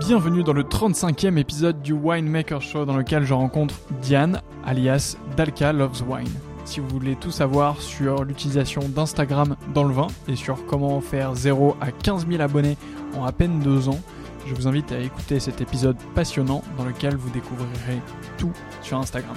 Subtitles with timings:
[0.00, 5.74] Bienvenue dans le 35e épisode du Winemaker Show dans lequel je rencontre Diane, alias Dalka
[5.74, 6.32] Loves Wine.
[6.64, 11.34] Si vous voulez tout savoir sur l'utilisation d'Instagram dans le vin et sur comment faire
[11.34, 12.78] 0 à 15 000 abonnés
[13.14, 14.00] en à peine 2 ans,
[14.46, 18.00] je vous invite à écouter cet épisode passionnant dans lequel vous découvrirez
[18.38, 19.36] tout sur Instagram.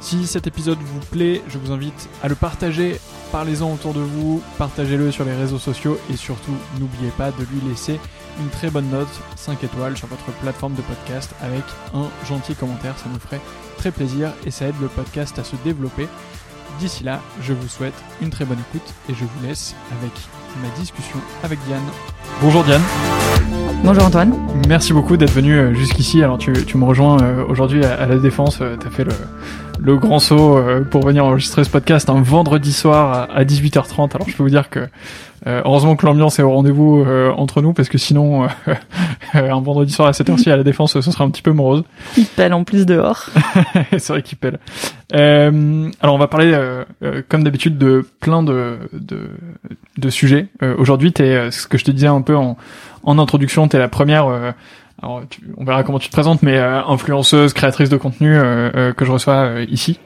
[0.00, 2.98] Si cet épisode vous plaît, je vous invite à le partager,
[3.30, 7.60] parlez-en autour de vous, partagez-le sur les réseaux sociaux et surtout n'oubliez pas de lui
[7.68, 8.00] laisser
[8.40, 11.62] une très bonne note, 5 étoiles sur votre plateforme de podcast avec
[11.94, 13.40] un gentil commentaire, ça nous ferait
[13.76, 16.08] très plaisir et ça aide le podcast à se développer.
[16.78, 20.12] D'ici là, je vous souhaite une très bonne écoute et je vous laisse avec
[20.62, 21.84] ma discussion avec Diane.
[22.40, 22.82] Bonjour Diane.
[23.84, 24.34] Bonjour Antoine.
[24.66, 26.22] Merci beaucoup d'être venu euh, jusqu'ici.
[26.22, 28.58] Alors tu, me rejoins euh, aujourd'hui à, la Défense.
[28.62, 29.12] Euh, tu as fait le,
[29.78, 34.14] le grand saut pour venir enregistrer ce podcast un vendredi soir à 18h30.
[34.14, 34.88] Alors je peux vous dire que
[35.46, 38.74] euh, heureusement que l'ambiance est au rendez-vous euh, entre nous parce que sinon euh,
[39.34, 41.84] un vendredi soir à cette heure-ci à la défense ce serait un petit peu morose.
[42.16, 43.26] Il pèle en plus dehors.
[43.90, 44.58] c'est vrai qu'il pèle.
[45.12, 46.58] alors on va parler
[47.28, 49.28] comme d'habitude de plein de de,
[49.98, 50.48] de sujets.
[50.78, 52.56] Aujourd'hui, t'es ce que je te disais un peu en
[53.06, 54.54] en introduction, t'es la première
[55.04, 55.22] alors,
[55.58, 59.04] on verra comment tu te présentes, mais euh, influenceuse, créatrice de contenu euh, euh, que
[59.04, 59.98] je reçois ici.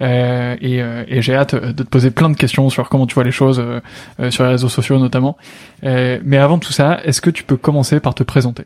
[0.00, 3.30] et, et j'ai hâte de te poser plein de questions sur comment tu vois les
[3.30, 3.64] choses
[4.30, 5.36] sur les réseaux sociaux notamment.
[5.82, 8.64] mais avant tout ça, est-ce que tu peux commencer par te présenter?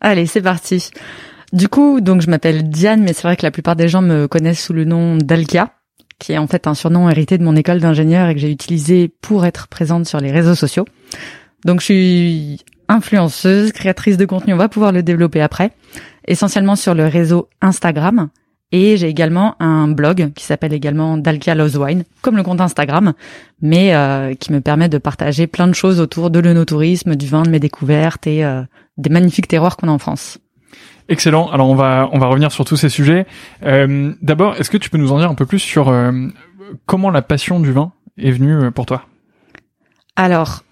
[0.00, 0.90] Allez, c'est parti.
[1.52, 4.26] Du coup, donc je m'appelle Diane, mais c'est vrai que la plupart des gens me
[4.26, 5.72] connaissent sous le nom d'Alkia,
[6.18, 9.08] qui est en fait un surnom hérité de mon école d'ingénieur et que j'ai utilisé
[9.08, 10.86] pour être présente sur les réseaux sociaux.
[11.64, 14.54] Donc je suis influenceuse, créatrice de contenu.
[14.54, 15.72] On va pouvoir le développer après.
[16.26, 18.28] Essentiellement sur le réseau Instagram.
[18.72, 23.12] Et j'ai également un blog qui s'appelle également Dalkia Loves Wine, comme le compte Instagram,
[23.62, 27.42] mais euh, qui me permet de partager plein de choses autour de l'œnotourisme, du vin,
[27.42, 28.62] de mes découvertes et euh,
[28.96, 30.38] des magnifiques terroirs qu'on a en France.
[31.08, 31.50] Excellent.
[31.50, 33.26] Alors on va on va revenir sur tous ces sujets.
[33.62, 36.10] Euh, D'abord, est-ce que tu peux nous en dire un peu plus sur euh,
[36.86, 39.04] comment la passion du vin est venue pour toi?
[40.16, 40.63] Alors,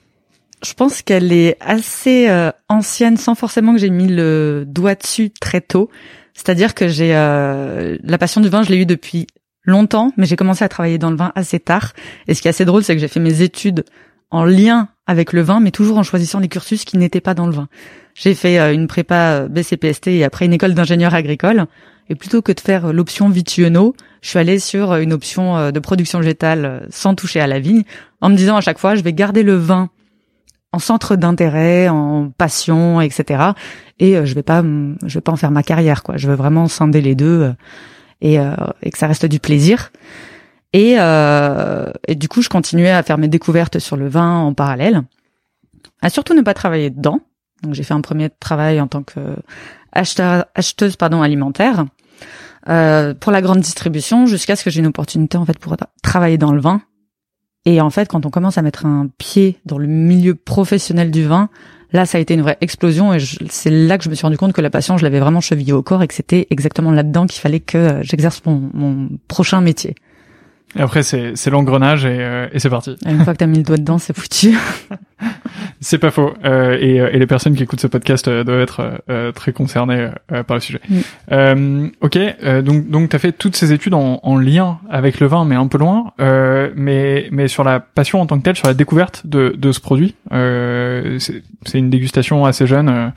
[0.64, 5.30] je pense qu'elle est assez euh, ancienne, sans forcément que j'ai mis le doigt dessus
[5.30, 5.90] très tôt.
[6.34, 9.26] C'est-à-dire que j'ai euh, la passion du vin, je l'ai eu depuis
[9.64, 11.92] longtemps, mais j'ai commencé à travailler dans le vin assez tard.
[12.28, 13.84] Et ce qui est assez drôle, c'est que j'ai fait mes études
[14.30, 17.46] en lien avec le vin, mais toujours en choisissant des cursus qui n'étaient pas dans
[17.46, 17.68] le vin.
[18.14, 21.66] J'ai fait euh, une prépa BCPST et après une école d'ingénieur agricole.
[22.08, 26.18] Et plutôt que de faire l'option vitueno, je suis allée sur une option de production
[26.18, 27.84] végétale sans toucher à la vigne,
[28.20, 29.88] en me disant à chaque fois, je vais garder le vin
[30.72, 33.52] en centre d'intérêt, en passion, etc.
[33.98, 36.16] Et je vais pas, je vais pas en faire ma carrière, quoi.
[36.16, 37.52] Je veux vraiment scinder les deux
[38.20, 39.90] et, et que ça reste du plaisir.
[40.72, 44.54] Et, euh, et du coup, je continuais à faire mes découvertes sur le vin en
[44.54, 45.02] parallèle,
[46.00, 47.20] à surtout ne pas travailler dedans.
[47.62, 49.20] Donc, j'ai fait un premier travail en tant que
[49.92, 51.84] acheteur, acheteuse pardon alimentaire
[52.68, 56.38] euh, pour la grande distribution, jusqu'à ce que j'ai une opportunité en fait pour travailler
[56.38, 56.80] dans le vin.
[57.64, 61.24] Et en fait, quand on commence à mettre un pied dans le milieu professionnel du
[61.24, 61.48] vin,
[61.92, 63.14] là, ça a été une vraie explosion.
[63.14, 63.18] Et
[63.48, 65.72] c'est là que je me suis rendu compte que la passion, je l'avais vraiment chevillée
[65.72, 69.94] au corps et que c'était exactement là-dedans qu'il fallait que j'exerce mon, mon prochain métier.
[70.76, 72.96] Et après, c'est, c'est l'engrenage et, euh, et c'est parti.
[73.06, 74.56] Une fois que t'as mis le doigt dedans, c'est foutu.
[75.80, 76.32] c'est pas faux.
[76.44, 80.10] Euh, et, et, les personnes qui écoutent ce podcast euh, doivent être euh, très concernées
[80.32, 80.80] euh, par le sujet.
[82.00, 82.18] Ok,
[82.64, 85.66] donc donc t'as fait toutes ces études en, en, lien avec le vin, mais un
[85.66, 86.12] peu loin.
[86.18, 89.80] mais mais sur la passion en tant que telle, sur la découverte de, de ce
[89.80, 93.12] produit, c'est, c'est une dégustation assez jeune.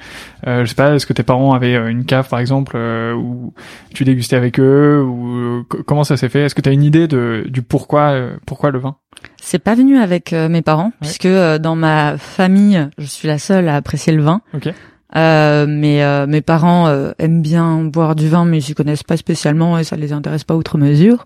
[0.46, 3.54] je sais pas, est-ce que tes parents avaient une cave par exemple où
[3.94, 6.42] tu dégustais avec eux ou comment ça s'est fait?
[6.42, 8.98] Est-ce que tu as une idée de du pourquoi euh, pourquoi le vin
[9.42, 10.92] C'est pas venu avec euh, mes parents ouais.
[11.02, 14.42] puisque euh, dans ma famille, je suis la seule à apprécier le vin.
[14.54, 14.70] Ok.
[15.16, 16.90] Euh, mais mes parents
[17.20, 20.44] aiment bien boire du vin, mais ils s'y connaissent pas spécialement et ça les intéresse
[20.44, 21.24] pas outre mesure.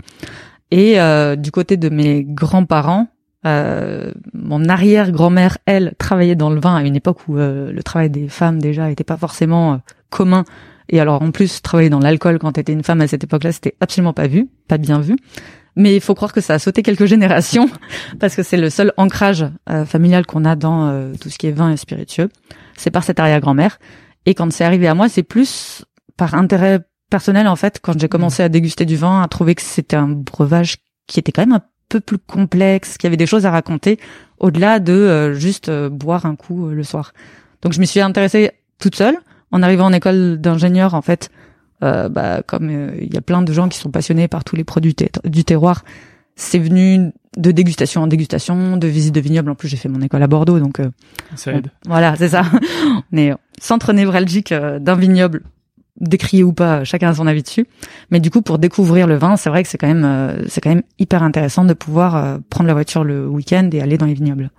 [0.69, 0.99] Et
[1.37, 3.07] du côté de mes grands-parents,
[3.45, 8.61] mon arrière-grand-mère, elle, travaillait dans le vin à une époque où le travail des femmes
[8.61, 9.79] déjà était pas forcément
[10.11, 10.43] commun.
[10.89, 13.75] Et alors en plus, travailler dans l'alcool quand t'étais une femme à cette époque-là, c'était
[13.79, 15.15] absolument pas vu, pas bien vu.
[15.79, 17.69] Mais il faut croire que ça a sauté quelques générations
[18.19, 21.47] parce que c'est le seul ancrage euh, familial qu'on a dans euh, tout ce qui
[21.47, 22.29] est vin et spiritueux.
[22.77, 23.79] C'est par cette arrière-grand-mère.
[24.25, 25.85] Et quand c'est arrivé à moi, c'est plus
[26.17, 27.79] par intérêt personnel en fait.
[27.81, 30.77] Quand j'ai commencé à déguster du vin, à trouver que c'était un breuvage
[31.07, 33.99] qui était quand même un peu plus complexe, qu'il y avait des choses à raconter
[34.37, 37.13] au-delà de euh, juste boire un coup le soir.
[37.61, 39.15] Donc je me suis intéressée toute seule
[39.51, 41.31] en arrivant en école d'ingénieur en fait
[41.83, 44.55] euh, bah, comme euh, il y a plein de gens qui sont passionnés par tous
[44.55, 45.83] les produits du terroir,
[46.35, 49.51] c'est venu de dégustation en dégustation, de visite de vignoble.
[49.51, 50.89] En plus, j'ai fait mon école à Bordeaux, donc euh,
[51.35, 51.69] ça aide.
[51.85, 52.43] voilà, c'est ça.
[53.13, 55.43] On est centre névralgique d'un vignoble,
[55.99, 57.65] décrié ou pas, chacun a son avis dessus.
[58.11, 60.69] Mais du coup, pour découvrir le vin, c'est vrai que c'est quand même, c'est quand
[60.69, 64.49] même hyper intéressant de pouvoir prendre la voiture le week-end et aller dans les vignobles.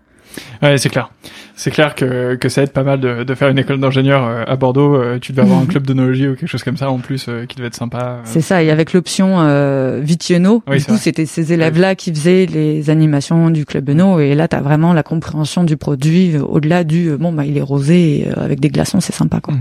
[0.62, 1.10] Ouais, c'est clair.
[1.56, 4.44] C'est clair que, que ça aide pas mal de, de faire une école d'ingénieur euh,
[4.46, 4.94] à Bordeaux.
[4.94, 7.44] Euh, tu devais avoir un club d'onologie ou quelque chose comme ça en plus euh,
[7.44, 8.20] qui devait être sympa.
[8.24, 8.62] C'est ça.
[8.62, 13.66] Et avec l'option euh, Vitiono, du coup, c'était ces élèves-là qui faisaient les animations du
[13.66, 14.20] club Eno.
[14.20, 18.28] Et là, t'as vraiment la compréhension du produit au-delà du bon, bah, il est rosé
[18.36, 19.54] avec des glaçons, c'est sympa, quoi.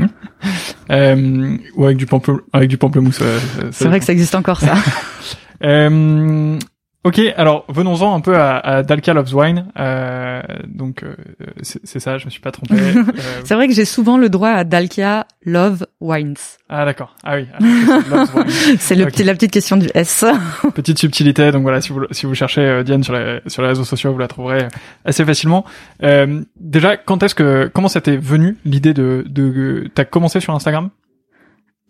[0.90, 3.22] euh, ou avec du pample, avec du pamplemousse.
[3.70, 4.74] c'est vrai que ça existe encore, ça.
[5.64, 6.58] euh,
[7.04, 9.66] Ok, alors venons-en un peu à, à Dalka Loves Wine.
[9.78, 11.14] Euh, donc euh,
[11.62, 12.74] c'est ça, je me suis pas trompé.
[12.98, 13.40] Euh...
[13.44, 16.36] c'est vrai que j'ai souvent le droit à Dalkia Love Wines.
[16.68, 17.14] Ah d'accord.
[17.24, 17.46] Ah oui.
[18.78, 20.24] c'est le petit la petite question du S.
[20.74, 21.52] Petite subtilité.
[21.52, 24.12] Donc voilà, si vous si vous cherchez euh, Diane sur les sur les réseaux sociaux,
[24.12, 24.66] vous la trouverez
[25.04, 25.64] assez facilement.
[26.02, 30.54] Euh, déjà, quand est-ce que comment ça t'est venu l'idée de de t'as commencé sur
[30.54, 30.90] Instagram?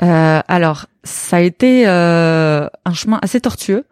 [0.00, 3.84] Alors ça a été un chemin assez tortueux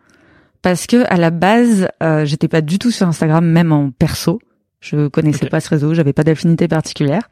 [0.67, 4.41] parce que à la base, euh, j'étais pas du tout sur Instagram, même en perso.
[4.81, 5.49] Je connaissais okay.
[5.49, 7.29] pas ce réseau, j'avais pas d'affinité particulière.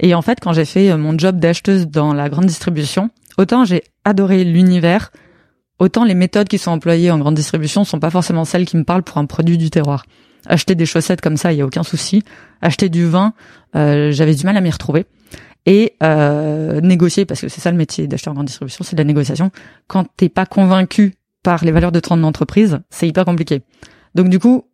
[0.00, 3.66] Et en fait, quand j'ai fait euh, mon job d'acheteuse dans la grande distribution, autant
[3.66, 5.12] j'ai adoré l'univers,
[5.78, 8.84] autant les méthodes qui sont employées en grande distribution sont pas forcément celles qui me
[8.84, 10.06] parlent pour un produit du terroir.
[10.46, 12.22] Acheter des chaussettes comme ça, il y a aucun souci.
[12.62, 13.34] Acheter du vin,
[13.76, 15.04] euh, j'avais du mal à m'y retrouver.
[15.66, 19.00] Et euh, négocier, parce que c'est ça le métier d'acheteur en grande distribution, c'est de
[19.02, 19.50] la négociation.
[19.88, 21.17] Quand t'es pas convaincu
[21.48, 23.62] par les valeurs de ton entreprise, c'est hyper compliqué.
[24.14, 24.64] Donc du coup,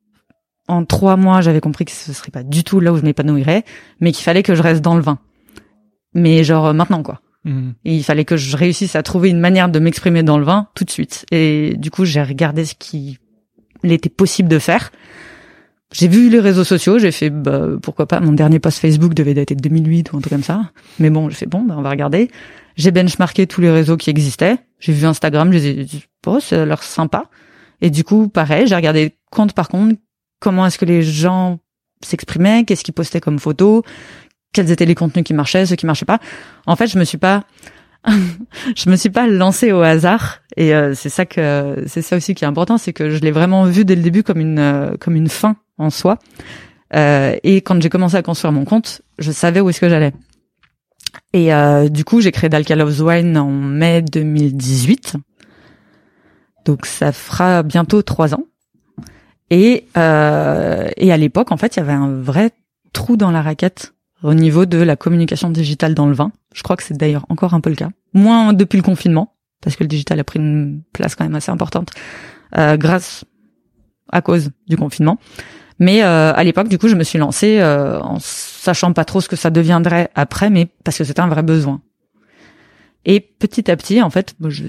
[0.67, 3.63] en trois mois, j'avais compris que ce serait pas du tout là où je m'épanouirais,
[4.01, 5.21] mais qu'il fallait que je reste dans le vin.
[6.15, 7.21] Mais genre maintenant quoi.
[7.45, 7.75] Mhm.
[7.85, 10.67] Et il fallait que je réussisse à trouver une manière de m'exprimer dans le vin
[10.75, 11.27] tout de suite.
[11.31, 13.19] Et du coup, j'ai regardé ce qu'il
[13.85, 14.91] était possible de faire.
[15.93, 18.19] J'ai vu les réseaux sociaux, j'ai fait bah, pourquoi pas.
[18.19, 20.73] Mon dernier post Facebook devait dater de 2008 ou un truc comme ça.
[20.99, 22.33] Mais bon, j'ai fait bon, bah, on va regarder.
[22.77, 24.59] J'ai benchmarké tous les réseaux qui existaient.
[24.81, 27.31] J'ai vu Instagram, je ai dit, oh, ça a l'air sympa.
[27.81, 29.99] Et du coup, pareil, j'ai regardé compte par compte
[30.41, 31.59] comment est-ce que les gens
[32.03, 33.83] s'exprimaient, qu'est-ce qu'ils postaient comme photos,
[34.53, 36.19] quels étaient les contenus qui marchaient, ceux qui marchaient pas.
[36.67, 37.45] En fait, je me suis pas,
[38.77, 40.41] je me suis pas lancée au hasard.
[40.57, 43.33] Et euh, c'est ça que c'est ça aussi qui est important, c'est que je l'ai
[43.33, 46.19] vraiment vu dès le début comme une euh, comme une fin en soi.
[46.95, 50.13] Euh, et quand j'ai commencé à construire mon compte, je savais où est-ce que j'allais.
[51.33, 55.17] Et euh, du coup, j'ai créé Dalkalov's Wine en mai 2018.
[56.65, 58.45] Donc ça fera bientôt trois ans.
[59.51, 62.53] Et euh, et à l'époque, en fait, il y avait un vrai
[62.93, 66.33] trou dans la raquette au niveau de la communication digitale dans le vin.
[66.55, 67.91] Je crois que c'est d'ailleurs encore un peu le cas.
[68.15, 71.51] Moins depuis le confinement, parce que le digital a pris une place quand même assez
[71.51, 71.91] importante
[72.57, 73.25] euh, grâce
[74.11, 75.19] à cause du confinement.
[75.79, 79.21] Mais euh, à l'époque, du coup, je me suis lancée euh, en sachant pas trop
[79.21, 81.81] ce que ça deviendrait après, mais parce que c'était un vrai besoin.
[83.07, 84.63] Et petit à petit, en fait, je-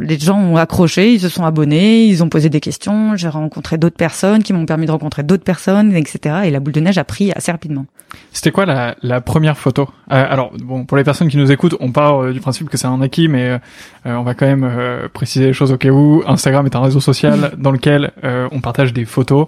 [0.00, 3.78] les gens ont accroché, ils se sont abonnés, ils ont posé des questions, j'ai rencontré
[3.78, 6.36] d'autres personnes qui m'ont permis de rencontrer d'autres personnes, etc.
[6.46, 7.86] Et la boule de neige a pris assez rapidement.
[8.32, 9.82] C'était quoi la, la première photo?
[10.10, 12.76] Euh, Alors bon, pour les personnes qui nous écoutent, on part euh, du principe que
[12.76, 13.58] c'est un acquis, mais euh,
[14.06, 16.24] euh, on va quand même euh, préciser les choses au cas où.
[16.26, 19.46] Instagram est un réseau social dans lequel euh, on partage des photos.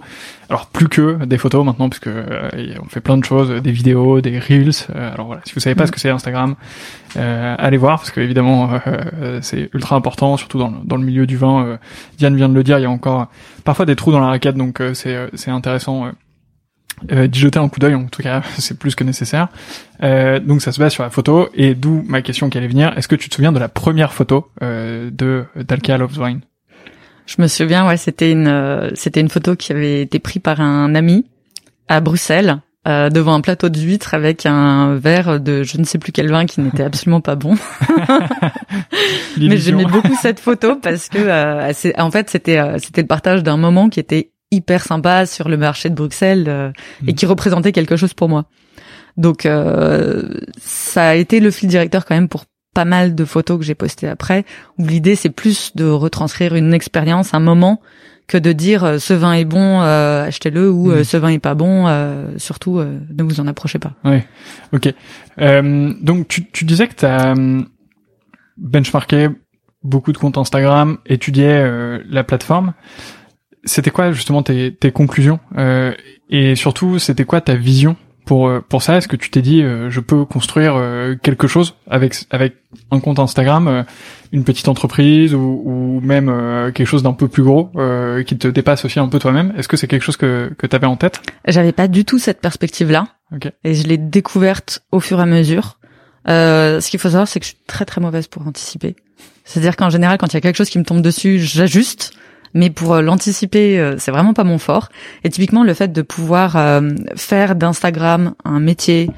[0.49, 2.49] Alors plus que des photos maintenant, puisque euh,
[2.81, 4.71] on fait plein de choses, des vidéos, des reels.
[4.95, 6.55] Euh, alors voilà, si vous savez pas ce que c'est Instagram,
[7.17, 8.77] euh, allez voir parce que évidemment euh,
[9.21, 11.65] euh, c'est ultra important, surtout dans le, dans le milieu du vin.
[11.65, 11.77] Euh,
[12.17, 13.27] Diane vient de le dire, il y a encore
[13.63, 16.07] parfois des trous dans la raquette, donc euh, c'est euh, c'est intéressant.
[17.09, 19.47] d'y jeter un coup d'œil, en tout cas, c'est plus que nécessaire.
[20.03, 22.93] Euh, donc ça se base sur la photo, et d'où ma question qui allait venir.
[22.97, 26.41] Est-ce que tu te souviens de la première photo euh, de d'Alka Loves Wine?
[27.25, 30.59] Je me souviens, ouais, c'était une, euh, c'était une photo qui avait été prise par
[30.61, 31.25] un ami
[31.87, 32.59] à Bruxelles.
[32.85, 36.29] euh, devant un plateau de huîtres avec un verre de je ne sais plus quel
[36.29, 37.55] vin qui n'était absolument pas bon.
[39.37, 43.41] Mais j'aimais beaucoup cette photo parce que euh, en fait c'était euh, c'était le partage
[43.43, 46.71] d'un moment qui était hyper sympa sur le marché de Bruxelles euh,
[47.07, 47.15] et Mm.
[47.15, 48.45] qui représentait quelque chose pour moi.
[49.17, 50.23] Donc euh,
[50.59, 53.75] ça a été le fil directeur quand même pour pas mal de photos que j'ai
[53.75, 54.45] postées après
[54.77, 57.81] où l'idée c'est plus de retranscrire une expérience, un moment
[58.27, 61.03] que de dire euh, ce vin est bon, euh, achetez-le ou euh, Mm.
[61.03, 63.93] ce vin est pas bon, euh, surtout euh, ne vous en approchez pas.
[64.71, 64.93] Ok.
[65.39, 67.33] Euh, donc tu, tu disais que tu as
[68.57, 69.27] benchmarké
[69.83, 72.73] beaucoup de comptes Instagram, étudié euh, la plateforme.
[73.65, 75.93] C'était quoi justement tes, tes conclusions euh,
[76.29, 79.61] Et surtout, c'était quoi ta vision pour euh, pour ça Est-ce que tu t'es dit
[79.61, 82.55] euh, je peux construire euh, quelque chose avec avec
[82.91, 83.83] un compte Instagram, euh,
[84.31, 88.37] une petite entreprise ou, ou même euh, quelque chose d'un peu plus gros euh, qui
[88.37, 89.53] te dépasse aussi un peu toi-même?
[89.57, 91.21] Est-ce que c'est quelque chose que que tu avais en tête?
[91.47, 93.07] J'avais pas du tout cette perspective-là.
[93.35, 93.51] Ok.
[93.63, 95.77] Et je l'ai découverte au fur et à mesure.
[96.29, 98.95] Euh, ce qu'il faut savoir, c'est que je suis très très mauvaise pour anticiper.
[99.43, 102.13] C'est-à-dire qu'en général, quand il y a quelque chose qui me tombe dessus, j'ajuste.
[102.53, 104.89] Mais pour euh, l'anticiper, euh, c'est vraiment pas mon fort.
[105.23, 109.09] Et typiquement, le fait de pouvoir euh, faire d'Instagram un métier,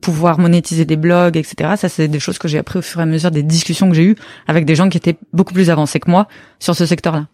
[0.00, 1.74] pouvoir monétiser des blogs, etc.
[1.76, 3.96] Ça, c'est des choses que j'ai appris au fur et à mesure des discussions que
[3.96, 4.16] j'ai eues
[4.46, 6.28] avec des gens qui étaient beaucoup plus avancés que moi
[6.58, 7.26] sur ce secteur-là.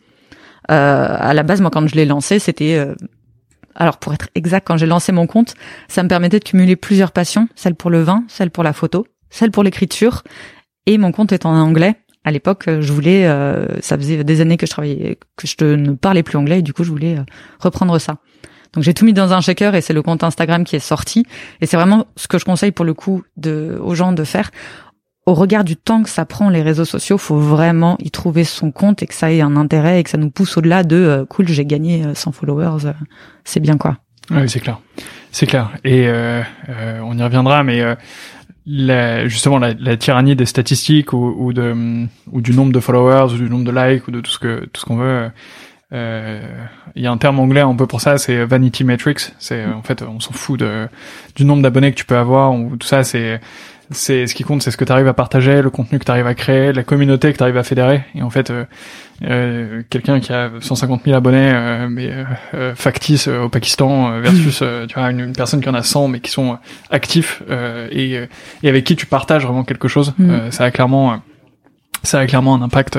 [0.71, 2.87] Euh, à la base, moi, quand je l'ai lancé, c'était
[3.75, 5.55] alors pour être exact, quand j'ai lancé mon compte,
[5.89, 9.07] ça me permettait de cumuler plusieurs passions, celle pour le vin, celle pour la photo,
[9.31, 10.23] celle pour l'écriture,
[10.87, 11.97] et mon compte est en anglais.
[12.25, 15.65] À l'époque, euh, je voulais, euh, ça faisait des années que je travaillais, que je
[15.65, 17.25] ne parlais plus anglais, et du coup, je voulais euh,
[17.59, 18.19] reprendre ça.
[18.73, 21.27] Donc j'ai tout mis dans un shaker et c'est le compte Instagram qui est sorti.
[21.61, 24.51] Et c'est vraiment ce que je conseille pour le coup de, aux gens de faire.
[25.25, 28.73] Au regard du temps que ça prend les réseaux sociaux, faut vraiment y trouver son
[28.73, 31.25] compte et que ça ait un intérêt et que ça nous pousse au-delà de euh,
[31.27, 32.93] cool, j'ai gagné euh, 100 followers,
[33.45, 33.99] c'est bien quoi.
[34.31, 34.81] Oui, c'est clair.
[35.31, 35.71] C'est clair.
[35.85, 36.09] Et
[37.03, 37.83] on y reviendra, mais
[38.67, 43.33] la, justement la, la tyrannie des statistiques ou, ou de ou du nombre de followers
[43.35, 45.31] ou du nombre de likes ou de tout ce que tout ce qu'on veut.
[45.93, 46.41] euh,
[46.95, 49.33] Il y a un terme anglais un peu pour ça, c'est vanity metrics.
[49.39, 50.89] C'est euh, en fait on s'en fout de
[51.35, 53.03] du nombre d'abonnés que tu peux avoir ou tout ça.
[53.05, 53.41] C'est
[53.93, 56.11] c'est ce qui compte, c'est ce que tu arrives à partager, le contenu que tu
[56.11, 58.03] arrives à créer, la communauté que tu arrives à fédérer.
[58.15, 58.65] Et en fait, euh,
[59.25, 64.21] euh, quelqu'un qui a 150 000 abonnés, euh, mais euh, euh, factice au Pakistan euh,
[64.23, 66.59] versus tu vois une, une personne qui en a 100 mais qui sont
[66.91, 68.19] actifs euh, et,
[68.63, 70.31] et avec qui tu partages vraiment quelque chose, Mm.
[70.31, 71.21] euh, ça a clairement
[72.05, 72.99] ça a clairement un impact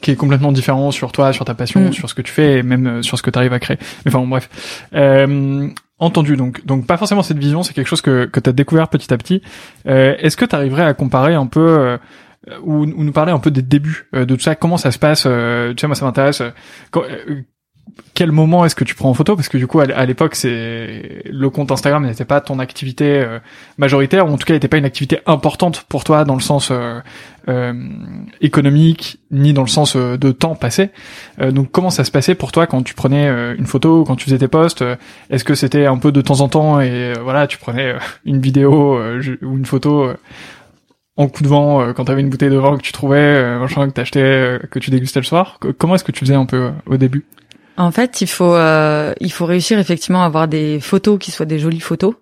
[0.00, 1.92] qui est complètement différent sur toi, sur ta passion, Mm.
[1.92, 3.76] sur ce que tu fais et même sur ce que tu arrives à créer.
[4.04, 4.48] Mais enfin bon, bref.
[4.94, 6.64] Euh, entendu donc.
[6.66, 9.18] Donc pas forcément cette vision, c'est quelque chose que, que tu as découvert petit à
[9.18, 9.42] petit.
[9.86, 11.98] Euh, Est-ce que tu arriverais à comparer un peu euh,
[12.62, 14.98] ou, ou nous parler un peu des débuts euh, de tout ça, comment ça se
[14.98, 16.40] passe euh, Tu sais, moi ça m'intéresse.
[16.42, 16.50] euh,
[16.96, 17.42] euh,
[18.14, 19.36] quel moment est-ce que tu prends en photo?
[19.36, 23.24] Parce que du coup, à l'époque, c'est le compte Instagram n'était pas ton activité
[23.78, 26.70] majoritaire, ou en tout cas, n'était pas une activité importante pour toi dans le sens
[26.72, 26.98] euh,
[27.48, 27.72] euh,
[28.40, 30.90] économique, ni dans le sens euh, de temps passé.
[31.40, 34.16] Euh, donc, comment ça se passait pour toi quand tu prenais euh, une photo, quand
[34.16, 34.96] tu faisais tes posts euh,
[35.30, 39.00] Est-ce que c'était un peu de temps en temps et voilà, tu prenais une vidéo
[39.42, 40.10] ou une photo
[41.16, 43.92] en coup de vent quand t'avais une bouteille de vin que tu trouvais, machin que
[43.92, 45.56] t'achetais, que tu dégustais le soir?
[45.60, 47.24] Co- Comment est-ce que tu faisais un peu au début?
[47.78, 51.46] En fait, il faut euh, il faut réussir effectivement à avoir des photos qui soient
[51.46, 52.14] des jolies photos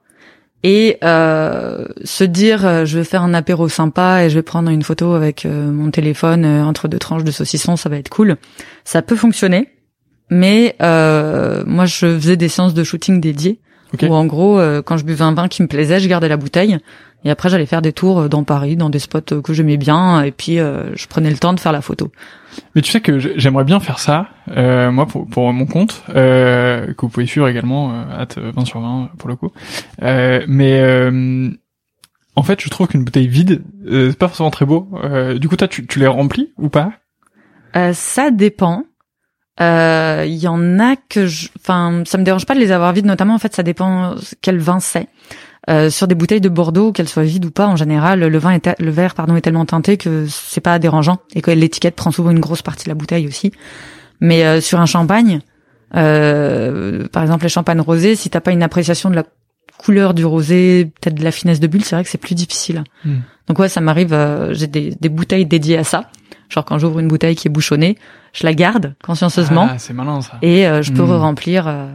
[0.66, 4.70] et euh, se dire euh, je vais faire un apéro sympa et je vais prendre
[4.70, 8.08] une photo avec euh, mon téléphone euh, entre deux tranches de saucisson, ça va être
[8.08, 8.36] cool.
[8.82, 9.68] Ça peut fonctionner,
[10.30, 13.60] mais euh, moi je faisais des séances de shooting dédiées
[13.92, 14.06] Ok.
[14.08, 16.78] où en gros quand je buvais un vin qui me plaisait, je gardais la bouteille
[17.24, 19.76] et après j'allais faire des tours euh, dans Paris, dans des spots euh, que j'aimais
[19.76, 22.10] bien et puis euh, je prenais le temps de faire la photo.
[22.74, 26.02] Mais tu sais que j'ai- j'aimerais bien faire ça, euh, moi pour, pour mon compte,
[26.10, 29.50] euh, que vous pouvez suivre également, euh, at 20 sur 20 pour le coup.
[30.02, 31.50] Euh, mais euh,
[32.36, 34.88] en fait, je trouve qu'une bouteille vide, euh, c'est pas forcément très beau.
[35.04, 36.92] Euh, du coup, toi, tu, tu les remplis ou pas?
[37.76, 38.84] Euh, ça dépend.
[39.60, 41.48] Euh, Il y en a que, je...
[41.60, 43.06] enfin, ça me dérange pas de les avoir vides.
[43.06, 45.08] Notamment, en fait, ça dépend quel vin c'est.
[45.70, 48.50] Euh, sur des bouteilles de Bordeaux, qu'elles soient vides ou pas, en général, le vin
[48.50, 52.10] est le verre pardon est tellement teinté que c'est pas dérangeant et que l'étiquette prend
[52.10, 53.50] souvent une grosse partie de la bouteille aussi.
[54.20, 55.40] Mais euh, sur un champagne,
[55.96, 59.24] euh, par exemple les champagnes rosés, si t'as pas une appréciation de la
[59.78, 62.84] couleur du rosé, peut-être de la finesse de bulle, c'est vrai que c'est plus difficile.
[63.04, 63.20] Hmm.
[63.48, 64.12] Donc ouais, ça m'arrive.
[64.12, 66.10] euh, J'ai des, des bouteilles dédiées à ça.
[66.54, 67.98] Genre quand j'ouvre une bouteille qui est bouchonnée,
[68.32, 70.34] je la garde consciencieusement Ah, c'est malin ça.
[70.42, 71.10] et euh, je peux Hmm.
[71.10, 71.88] re-remplir euh,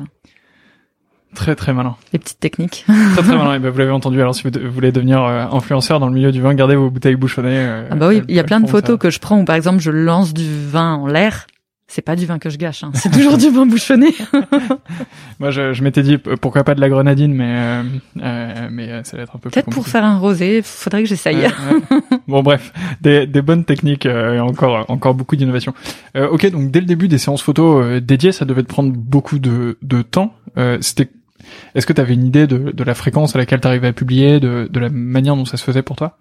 [1.36, 1.96] Très très malin.
[2.12, 2.86] les petites techniques.
[3.14, 3.54] Très très malin.
[3.54, 4.20] Et ben, vous l'avez entendu.
[4.20, 6.76] Alors si vous, de- vous voulez devenir euh, influenceur dans le milieu du vin, gardez
[6.76, 7.50] vos bouteilles bouchonnées.
[7.58, 8.98] euh, Ah bah oui, il y a plein de photos ça.
[8.98, 11.46] que je prends où par exemple je lance du vin en l'air.
[11.92, 12.92] C'est pas du vin que je gâche, hein.
[12.94, 14.10] c'est toujours du vin bouchonné.
[15.40, 17.84] Moi, je, je m'étais dit pourquoi pas de la grenadine, mais euh,
[18.22, 21.02] euh, mais euh, ça va être un peu plus Peut-être pour faire un rosé, faudrait
[21.02, 21.38] que j'essaye.
[21.38, 21.50] Ouais,
[22.28, 22.72] bon bref,
[23.02, 25.74] des, des bonnes techniques euh, et encore encore beaucoup d'innovation.
[26.16, 29.40] Euh, ok, donc dès le début des séances photos dédiées, ça devait te prendre beaucoup
[29.40, 30.34] de, de temps.
[30.60, 31.10] Euh, C'était,
[31.74, 33.94] est-ce que tu avais une idée de, de la fréquence à laquelle tu arrivais à
[33.94, 36.18] publier, de, de la manière dont ça se faisait pour toi?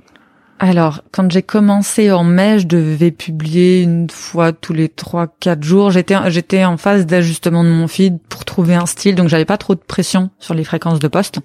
[0.61, 5.63] Alors, quand j'ai commencé en mai, je devais publier une fois tous les trois, quatre
[5.63, 5.93] jours.
[5.93, 9.57] J'étais, j'étais en phase d'ajustement de mon feed pour trouver un style, donc j'avais pas
[9.57, 11.39] trop de pression sur les fréquences de poste.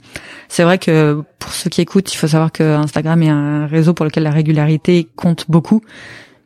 [0.49, 3.93] C'est vrai que pour ceux qui écoutent, il faut savoir que Instagram est un réseau
[3.93, 5.81] pour lequel la régularité compte beaucoup.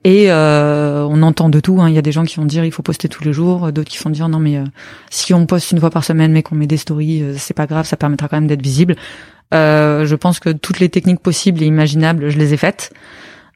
[0.04, 1.82] Et euh, on entend de tout.
[1.82, 1.90] hein.
[1.90, 3.90] Il y a des gens qui vont dire il faut poster tous les jours, d'autres
[3.90, 4.64] qui vont dire non mais euh,
[5.10, 7.66] si on poste une fois par semaine mais qu'on met des stories, euh, c'est pas
[7.66, 8.96] grave, ça permettra quand même d'être visible.
[9.54, 12.92] Euh, je pense que toutes les techniques possibles et imaginables, je les ai faites.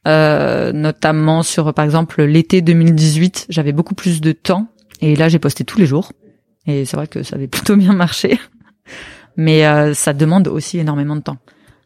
[0.08, 4.68] Euh, notamment sur, par exemple, l'été 2018, j'avais beaucoup plus de temps.
[5.02, 6.12] Et là, j'ai posté tous les jours.
[6.68, 8.40] Et c'est vrai que ça avait plutôt bien marché.
[9.38, 11.38] Mais euh, ça demande aussi énormément de temps.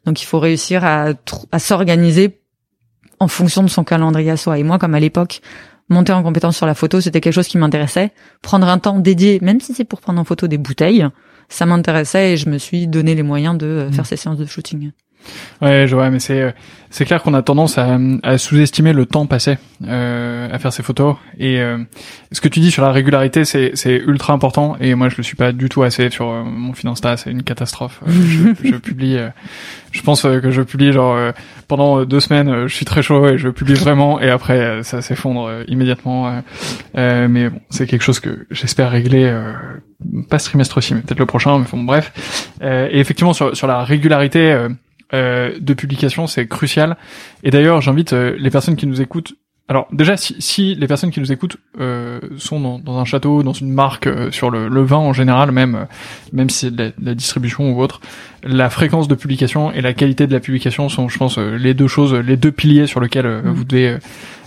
[0.06, 1.10] Donc il faut réussir à,
[1.52, 2.40] à s'organiser
[3.20, 4.60] en fonction de son calendrier à soi.
[4.60, 5.42] Et moi, comme à l'époque,
[5.90, 8.12] monter en compétence sur la photo, c'était quelque chose qui m'intéressait.
[8.42, 11.08] Prendre un temps dédié, même si c'est pour prendre en photo des bouteilles,
[11.50, 14.46] ça m'intéressait et je me suis donné les moyens de euh, faire ces séances de
[14.46, 14.92] shooting.
[15.62, 16.52] Ouais, je vois, mais c'est euh,
[16.90, 20.82] c'est clair qu'on a tendance à, à sous-estimer le temps passé euh, à faire ces
[20.84, 21.18] photos.
[21.38, 21.78] Et euh,
[22.32, 24.78] ce que tu dis sur la régularité, c'est c'est ultra important.
[24.80, 27.18] Et moi, je le suis pas du tout assez sur euh, mon feed Insta.
[27.18, 28.02] C'est une catastrophe.
[28.08, 29.30] Euh, je, je publie, euh,
[29.92, 31.32] je pense que je publie genre euh,
[31.68, 34.22] pendant deux semaines, je suis très chaud et je publie vraiment.
[34.22, 36.42] Et après, ça s'effondre immédiatement.
[36.94, 39.24] mais bon, c'est quelque chose que j'espère régler.
[39.26, 39.52] euh,
[40.30, 41.58] pas ce trimestre aussi, mais peut-être le prochain.
[41.60, 42.52] Mais bon, bref.
[42.62, 44.68] Euh, et effectivement, sur sur la régularité.
[45.14, 46.98] Euh, de publication, c'est crucial.
[47.44, 49.36] Et d'ailleurs, j'invite euh, les personnes qui nous écoutent.
[49.68, 53.42] Alors déjà, si, si les personnes qui nous écoutent euh, sont dans, dans un château,
[53.42, 55.86] dans une marque, euh, sur le, le vin en général, même euh,
[56.34, 58.00] même si c'est de la, de la distribution ou autre,
[58.44, 61.74] la fréquence de publication et la qualité de la publication sont, je pense, euh, les
[61.74, 63.54] deux choses, les deux piliers sur lesquels euh, Mm.
[63.54, 63.98] vous devez euh,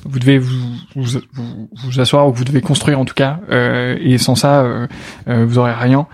[0.05, 0.57] vous devez vous,
[0.95, 3.41] vous, vous, vous asseoir ou vous devez construire en tout cas.
[3.51, 4.87] Euh, et sans ça, euh,
[5.29, 6.07] euh, vous aurez rien.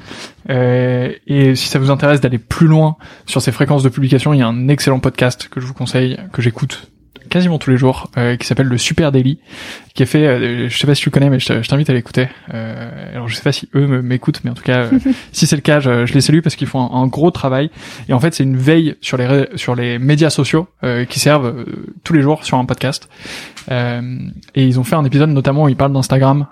[0.51, 4.41] Euh, et si ça vous intéresse d'aller plus loin sur ces fréquences de publication, il
[4.41, 6.91] y a un excellent podcast que je vous conseille, que j'écoute
[7.29, 9.39] quasiment tous les jours, euh, qui s'appelle le Super Daily,
[9.95, 12.29] qui est fait, euh, je sais pas si tu connais, mais je t'invite à l'écouter.
[12.53, 14.89] Euh, alors je sais pas si eux m'écoutent, mais en tout cas,
[15.33, 17.71] si c'est le cas, je, je, les salue parce qu'ils font un, gros travail.
[18.09, 20.67] Et en fait, c'est une veille sur les sur les médias sociaux
[21.09, 21.65] qui servent
[22.03, 23.09] tous les jours sur un podcast.
[23.71, 23.93] et
[24.55, 26.47] ils ont fait un épisode notamment où ils parlent d'Instagram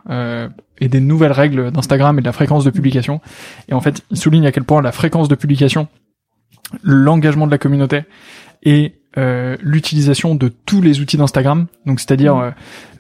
[0.78, 3.20] et des nouvelles règles d'Instagram et de la fréquence de publication.
[3.68, 5.88] Et en fait, ils soulignent à quel point la fréquence de publication,
[6.82, 8.02] l'engagement de la communauté
[8.62, 12.42] et euh, l'utilisation de tous les outils d'Instagram, donc c'est-à-dire mmh.
[12.42, 12.50] euh,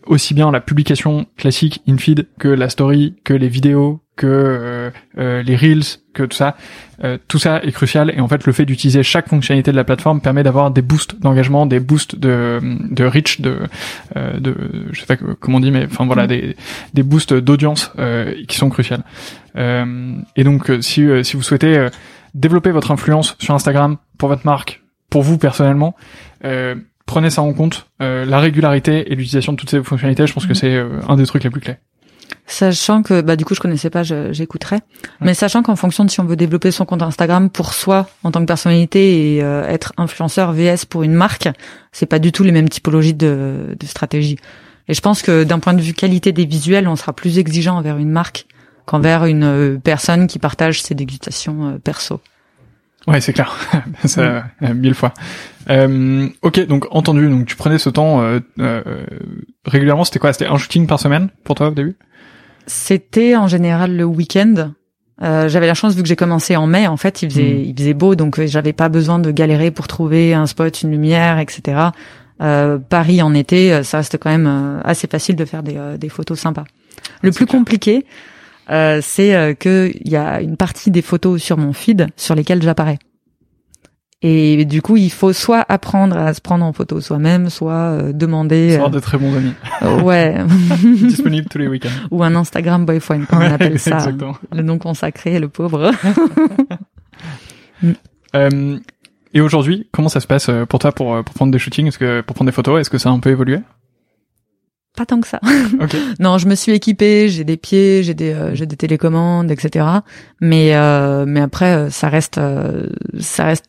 [0.04, 4.90] aussi bien la publication classique in feed que la story, que les vidéos, que euh,
[5.16, 6.54] euh les reels, que tout ça,
[7.28, 10.20] tout ça est crucial et en fait le fait d'utiliser chaque fonctionnalité de la plateforme
[10.20, 13.60] permet d'avoir des boosts d'engagement, des boosts de de reach, de
[14.14, 14.54] de
[14.92, 16.28] je sais pas comment on dit mais enfin voilà mmh.
[16.28, 16.56] des
[16.92, 17.90] des boosts d'audience
[18.46, 19.02] qui sont cruciales.
[19.56, 21.88] et donc si si vous souhaitez
[22.34, 24.81] développer votre influence sur Instagram pour votre marque
[25.12, 25.94] pour vous personnellement,
[26.42, 27.86] euh, prenez ça en compte.
[28.00, 30.54] Euh, la régularité et l'utilisation de toutes ces fonctionnalités, je pense que mhm.
[30.54, 31.76] c'est euh, un des trucs les plus clés.
[32.46, 34.78] Sachant que, bah du coup je connaissais pas, j'écouterai.
[35.20, 38.30] Mais sachant qu'en fonction de si on veut développer son compte Instagram pour soi en
[38.30, 41.48] tant que personnalité et être influenceur VS pour une marque,
[41.92, 44.38] c'est pas du tout les mêmes typologies de, de stratégie.
[44.88, 47.76] Et je pense que d'un point de vue qualité des visuels, on sera plus exigeant
[47.76, 48.46] envers une marque
[48.86, 52.20] qu'envers une personne qui partage ses dégustations perso.
[53.06, 53.56] Ouais, c'est clair.
[54.04, 55.12] ça, euh, mille fois.
[55.70, 57.28] Euh, ok, donc entendu.
[57.28, 58.82] Donc tu prenais ce temps euh, euh
[59.64, 60.04] régulièrement.
[60.04, 60.32] C'était quoi?
[60.32, 61.96] C'était un shooting par semaine pour toi au début?
[62.66, 64.72] C'était en général le week-end.
[65.22, 66.86] Euh, j'avais la chance vu que j'ai commencé en mai.
[66.86, 67.64] En fait, il faisait, hmm.
[67.64, 71.38] il faisait beau, donc j'avais pas besoin de galérer pour trouver un spot, une lumière,
[71.38, 71.88] etc.
[72.88, 76.64] Paris en été, ça reste quand même assez facile de faire des, des photos sympas.
[77.20, 78.04] Le plus compliqué,
[78.70, 82.34] euh, c'est euh, que il y a une partie des photos sur mon feed sur
[82.34, 82.98] lesquelles j'apparais.
[84.24, 88.12] Et du coup, il faut soit apprendre à se prendre en photo soi-même, soit euh,
[88.12, 88.76] demander.
[88.76, 89.52] Soit de très bons amis.
[90.04, 90.36] ouais.
[90.84, 92.06] Disponible tous les week-ends.
[92.12, 93.96] Ou un Instagram boyfriend, comme on appelle ça.
[93.96, 94.36] Exactement.
[94.52, 95.90] Le nom consacré, le pauvre.
[98.36, 98.78] euh,
[99.34, 102.20] et aujourd'hui, comment ça se passe pour toi pour, pour prendre des shootings, est-ce que
[102.20, 103.58] pour prendre des photos, est-ce que ça a un peu évolué?
[104.96, 105.40] Pas tant que ça.
[106.20, 109.86] non, je me suis équipée, j'ai des pieds, j'ai des euh, j'ai des télécommandes, etc.
[110.40, 112.40] Mais euh, mais après euh, ça reste
[113.18, 113.64] ça reste.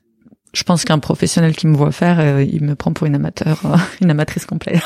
[0.54, 3.60] Je pense qu'un professionnel qui me voit faire, il me prend pour une amateur,
[4.02, 4.84] une amatrice complète.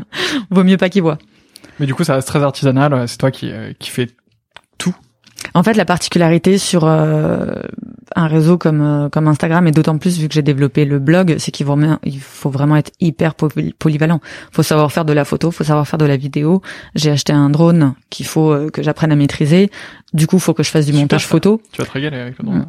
[0.50, 1.18] Vaut mieux pas qu'il voit.
[1.80, 3.08] Mais du coup, ça reste très artisanal.
[3.08, 4.08] C'est toi qui qui fais
[4.78, 4.94] tout
[5.54, 7.46] en fait, la particularité sur euh,
[8.14, 11.36] un réseau comme euh, comme Instagram et d'autant plus vu que j'ai développé le blog,
[11.38, 14.20] c'est qu'il faut, il faut vraiment être hyper polyvalent.
[14.52, 16.62] Faut savoir faire de la photo, faut savoir faire de la vidéo.
[16.94, 19.70] J'ai acheté un drone qu'il faut euh, que j'apprenne à maîtriser.
[20.12, 21.60] Du coup, faut que je fasse du montage photo.
[21.72, 22.66] Tu vas te régaler avec le drone.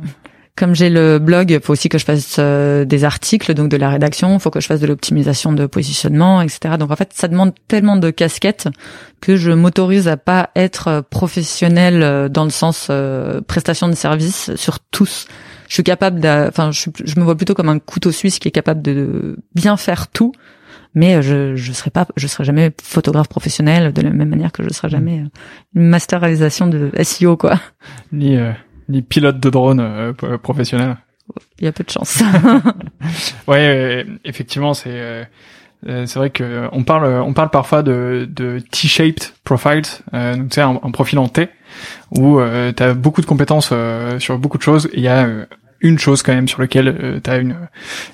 [0.60, 3.78] Comme j'ai le blog, il faut aussi que je fasse euh, des articles, donc de
[3.78, 6.76] la rédaction, il faut que je fasse de l'optimisation de positionnement, etc.
[6.78, 8.67] Donc en fait, ça demande tellement de casquettes
[9.22, 14.54] que je m'autorise à pas être professionnel euh, dans le sens euh, prestation de service
[14.56, 15.30] sur tous.
[15.69, 18.82] Je suis capable, enfin, je, me vois plutôt comme un couteau suisse qui est capable
[18.82, 20.34] de bien faire tout,
[20.93, 24.63] mais je je serai pas je serai jamais photographe professionnel de la même manière que
[24.63, 25.24] je serai jamais
[25.76, 27.62] une masterisation de SEO quoi
[28.12, 28.36] ni
[28.89, 30.97] ni pilote de drone euh, professionnel.
[31.60, 32.23] Il y a peu de chance.
[33.47, 35.23] ouais, euh, effectivement, c'est euh,
[35.86, 40.78] c'est vrai que on parle on parle parfois de, de T-shaped profiles, donc c'est un,
[40.84, 41.47] un, profil en T
[42.12, 42.41] où
[42.75, 43.71] tu as beaucoup de compétences
[44.17, 45.25] sur beaucoup de choses il y a
[45.81, 47.55] une chose quand même sur laquelle euh, tu as une,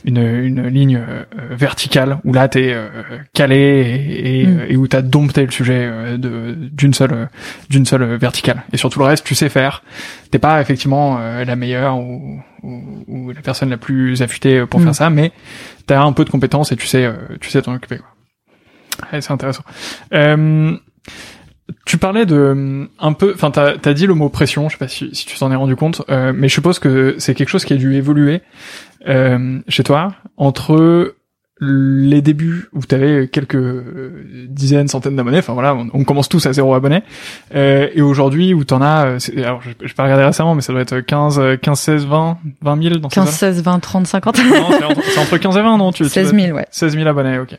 [0.04, 2.88] une, une ligne euh, verticale où là tu es euh,
[3.34, 4.66] calé et, et, mm.
[4.70, 7.30] et où tu as dompté le sujet de d'une seule
[7.70, 9.84] d'une seule verticale et sur tout le reste tu sais faire
[10.32, 14.92] t'es pas effectivement la meilleure ou, ou, ou, la personne la plus affûtée pour faire
[14.92, 14.96] mm.
[14.96, 15.32] ça mais
[15.88, 19.32] tu as un peu de compétences et tu sais tu sais t'en occuper quoi c'est
[19.32, 19.64] intéressant
[21.86, 24.88] tu parlais de un peu, enfin t'as as dit le mot pression, je sais pas
[24.88, 27.66] si, si tu t'en es rendu compte, euh, mais je suppose que c'est quelque chose
[27.66, 28.42] qui a dû évoluer
[29.08, 31.16] euh, chez toi entre
[31.62, 36.46] les débuts où tu avais quelques euh, dizaines, centaines d'abonnés, enfin voilà, on, commence tous
[36.48, 37.02] à zéro abonné,
[37.56, 40.74] euh, et aujourd'hui où t'en as, euh, alors je, vais pas regarder récemment, mais ça
[40.74, 44.38] doit être 15, 15, 16, 20, 20 000 dans 15, 16, 20, 30, 50.
[44.38, 44.68] non,
[45.02, 46.68] c'est entre, 15 et 20, non tu, 16 000, ouais.
[46.72, 47.58] 16 000 abonnés, ok.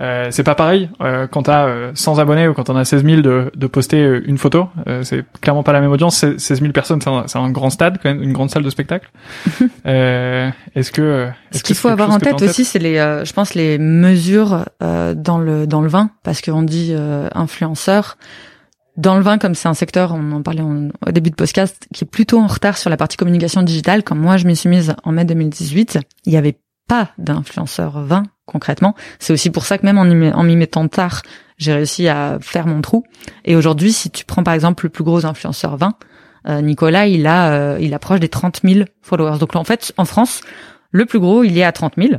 [0.00, 3.04] Euh, c'est pas pareil euh, quand t'as euh, 100 abonnés ou quand t'en as 16
[3.04, 4.68] 000 de, de poster euh, une photo.
[4.86, 6.16] Euh, c'est clairement pas la même audience.
[6.16, 9.10] 16 000 personnes, c'est un, un, grand stade, quand même, une grande salle de spectacle.
[9.84, 13.78] est-ce que est ce qu'il faut avoir en tête, aussi, c'est les, je pense, les
[13.78, 16.94] mesures dans le dans le vin, parce qu'on dit
[17.34, 18.16] influenceur.
[18.96, 22.04] Dans le vin, comme c'est un secteur, on en parlait au début de podcast, qui
[22.04, 24.02] est plutôt en retard sur la partie communication digitale.
[24.02, 26.58] Comme moi, je m'y suis mise en mai 2018, il y avait
[26.90, 28.96] pas d'influenceur vin concrètement.
[29.20, 31.22] C'est aussi pour ça que même en, m'y mettant tard,
[31.56, 33.04] j'ai réussi à faire mon trou.
[33.44, 35.94] Et aujourd'hui, si tu prends par exemple le plus gros influenceur vin,
[36.48, 39.38] euh, Nicolas, il a, euh, il approche des 30 000 followers.
[39.38, 40.40] Donc en fait, en France,
[40.90, 42.14] le plus gros, il est à 30 000.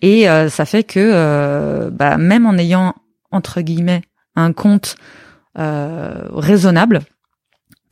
[0.00, 2.96] Et euh, ça fait que bah, même en ayant
[3.30, 4.02] entre guillemets
[4.34, 4.96] un compte
[5.54, 7.02] raisonnable,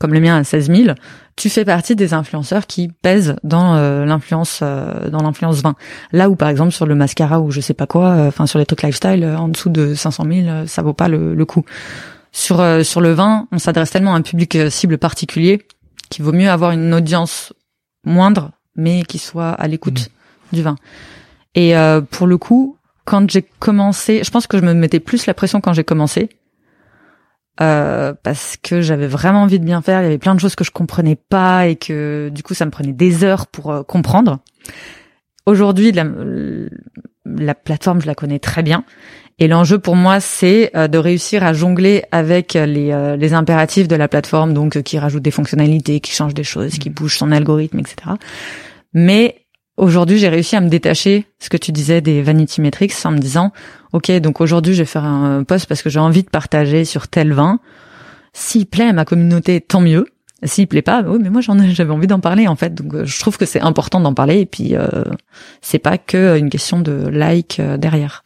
[0.01, 0.95] comme le mien à 16 000,
[1.35, 5.75] tu fais partie des influenceurs qui pèsent dans euh, l'influence euh, dans l'influence 20.
[6.11, 8.57] Là où par exemple sur le mascara ou je sais pas quoi, euh, enfin sur
[8.57, 11.63] les trucs lifestyle en dessous de 500 000, ça vaut pas le, le coup.
[12.31, 15.61] Sur sur le vin, on s'adresse tellement à un public cible particulier
[16.09, 17.53] qu'il vaut mieux avoir une audience
[18.03, 20.09] moindre mais qui soit à l'écoute
[20.51, 20.55] mmh.
[20.55, 20.75] du vin.
[21.53, 21.73] Et
[22.09, 25.59] pour le coup, quand j'ai commencé, je pense que je me mettais plus la pression
[25.59, 26.29] quand j'ai commencé
[27.59, 30.01] euh, parce que j'avais vraiment envie de bien faire.
[30.01, 32.65] Il y avait plein de choses que je comprenais pas et que du coup ça
[32.65, 34.39] me prenait des heures pour euh, comprendre.
[35.45, 36.05] Aujourd'hui, la,
[37.25, 38.83] la, plateforme, je la connais très bien.
[39.39, 43.95] Et l'enjeu pour moi, c'est euh, de réussir à jongler avec les, les impératifs de
[43.95, 46.93] la plateforme, donc qui rajoute des fonctionnalités, qui change des choses, qui mmh.
[46.93, 48.11] bouge son algorithme, etc.
[48.93, 49.40] Mais
[49.77, 53.19] aujourd'hui, j'ai réussi à me détacher, ce que tu disais, des vanity metrics, en me
[53.19, 53.51] disant,
[53.93, 57.07] ok, donc aujourd'hui, je vais faire un post parce que j'ai envie de partager sur
[57.07, 57.59] tel vin.
[58.33, 60.05] S'il plaît à ma communauté, tant mieux.
[60.43, 63.05] S'il plaît pas, oui, mais moi j'en j'avais envie d'en parler en fait, donc euh,
[63.05, 64.87] je trouve que c'est important d'en parler et puis euh,
[65.61, 68.23] c'est pas que une question de like euh, derrière.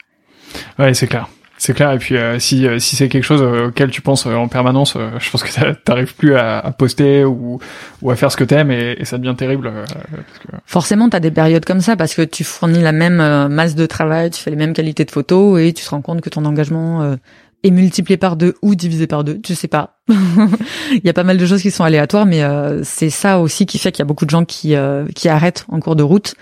[0.80, 1.28] Ouais, c'est clair.
[1.58, 1.92] C'est clair.
[1.94, 4.98] Et puis euh, si euh, si c'est quelque chose euh, auquel tu penses en permanence,
[5.20, 7.60] je pense que t'arrives plus à, à, poster ou
[8.02, 9.72] ou à faire ce que t'aimes et, et ça devient terrible.
[9.74, 10.48] Parce que...
[10.66, 14.32] Forcément, t'as des périodes comme ça parce que tu fournis la même masse de travail,
[14.32, 17.16] tu fais les mêmes qualités de photos et tu te rends compte que ton engagement
[17.64, 19.40] est multiplié par deux ou divisé par deux.
[19.40, 19.98] Tu sais pas.
[20.10, 22.44] Il y a pas mal de choses qui sont aléatoires, mais
[22.84, 24.76] c'est ça aussi qui fait qu'il y a beaucoup de gens qui
[25.16, 26.36] qui arrêtent en cours de route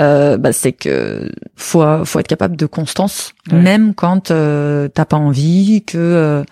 [0.00, 5.16] euh, bah, c'est que faut faut être capable de constance, même quand euh, t'as pas
[5.16, 6.44] envie, que euh,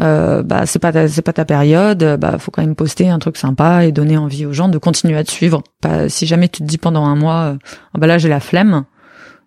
[0.00, 3.36] euh bah c'est pas c'est pas ta période, bah faut quand même poster un truc
[3.36, 5.62] sympa et donner envie aux gens de continuer à te suivre.
[5.80, 7.56] Pas, si jamais tu te dis pendant un mois,
[7.94, 8.84] ah bah là j'ai la flemme,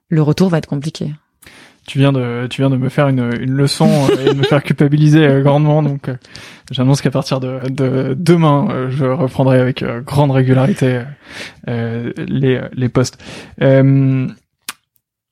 [0.10, 1.12] le retour va être compliqué
[1.92, 3.90] tu viens de tu viens de me faire une, une leçon
[4.26, 6.10] et de me faire culpabiliser grandement donc
[6.72, 11.02] J'annonce qu'à partir de, de demain, euh, je reprendrai avec euh, grande régularité
[11.68, 13.22] euh, les, les posts.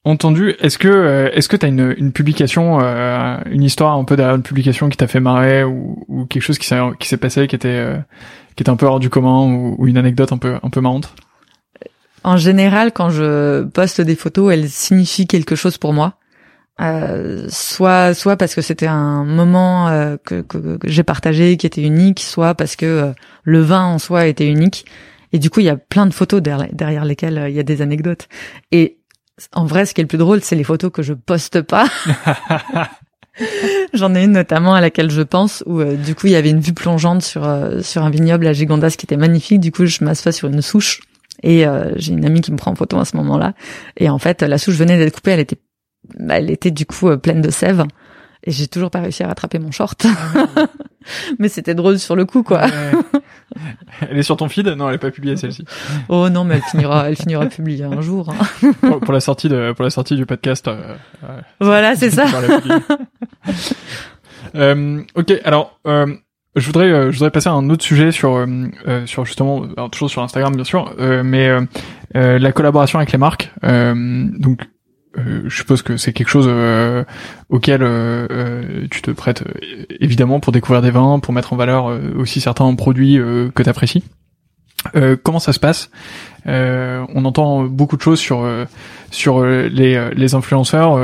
[0.03, 4.43] entendu, est-ce que est-ce que t'as une, une publication, une histoire un peu derrière une
[4.43, 7.55] publication qui t'a fait marrer ou, ou quelque chose qui s'est qui s'est passé qui
[7.55, 7.85] était
[8.55, 10.81] qui était un peu hors du commun ou, ou une anecdote un peu un peu
[10.81, 11.13] marrante?
[12.25, 16.18] En général, quand je poste des photos, elles signifient quelque chose pour moi.
[16.81, 21.81] Euh, soit soit parce que c'était un moment euh, que, que, j'ai partagé qui était
[21.81, 23.11] unique, soit parce que euh,
[23.43, 24.85] le vin en soi était unique.
[25.33, 27.81] Et du coup, il y a plein de photos derrière, lesquelles il y a des
[27.81, 28.27] anecdotes.
[28.71, 28.97] Et
[29.53, 31.87] en vrai, ce qui est le plus drôle, c'est les photos que je poste pas.
[33.93, 36.59] J'en ai une notamment à laquelle je pense où du coup il y avait une
[36.59, 37.47] vue plongeante sur
[37.81, 39.61] sur un vignoble à Gigondas qui était magnifique.
[39.61, 41.01] Du coup, je m'assois sur une souche
[41.43, 41.65] et
[41.95, 43.53] j'ai une amie qui me prend en photo à ce moment-là.
[43.97, 45.59] Et en fait, la souche venait d'être coupée, elle était
[46.29, 47.85] elle était du coup euh, pleine de sève
[48.43, 50.05] et j'ai toujours pas réussi à rattraper mon short.
[50.05, 50.67] Ah
[51.39, 52.67] mais c'était drôle sur le coup, quoi.
[54.01, 54.67] elle est sur ton feed?
[54.67, 55.65] Non, elle est pas publiée celle-ci.
[56.07, 58.29] Oh non, mais elle finira, elle finira publiée un jour.
[58.29, 58.71] Hein.
[59.01, 60.67] pour, la sortie de, pour la sortie du podcast.
[60.67, 60.95] Euh,
[61.59, 62.25] voilà, c'est ça.
[64.55, 65.79] euh, ok, alors.
[65.85, 66.15] Euh,
[66.55, 68.45] je voudrais, je voudrais passer à un autre sujet sur,
[69.05, 70.93] sur justement, toujours sur Instagram bien sûr,
[71.23, 71.47] mais
[72.13, 73.53] la collaboration avec les marques.
[73.61, 74.65] donc, euh,
[75.45, 77.03] je suppose que c'est quelque chose euh,
[77.49, 79.43] auquel euh, tu te prêtes
[79.99, 83.17] évidemment pour découvrir des vins, pour mettre en valeur aussi certains produits
[83.53, 84.03] que tu apprécies.
[85.23, 85.89] comment ça se passe?
[86.45, 88.47] On entend beaucoup de choses sur
[89.11, 90.97] sur les, les influenceurs.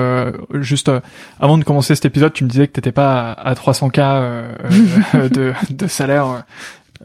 [0.54, 0.92] juste
[1.40, 5.88] avant de commencer cet épisode, tu me disais que t'étais pas à, 300k de, de
[5.88, 6.44] salaire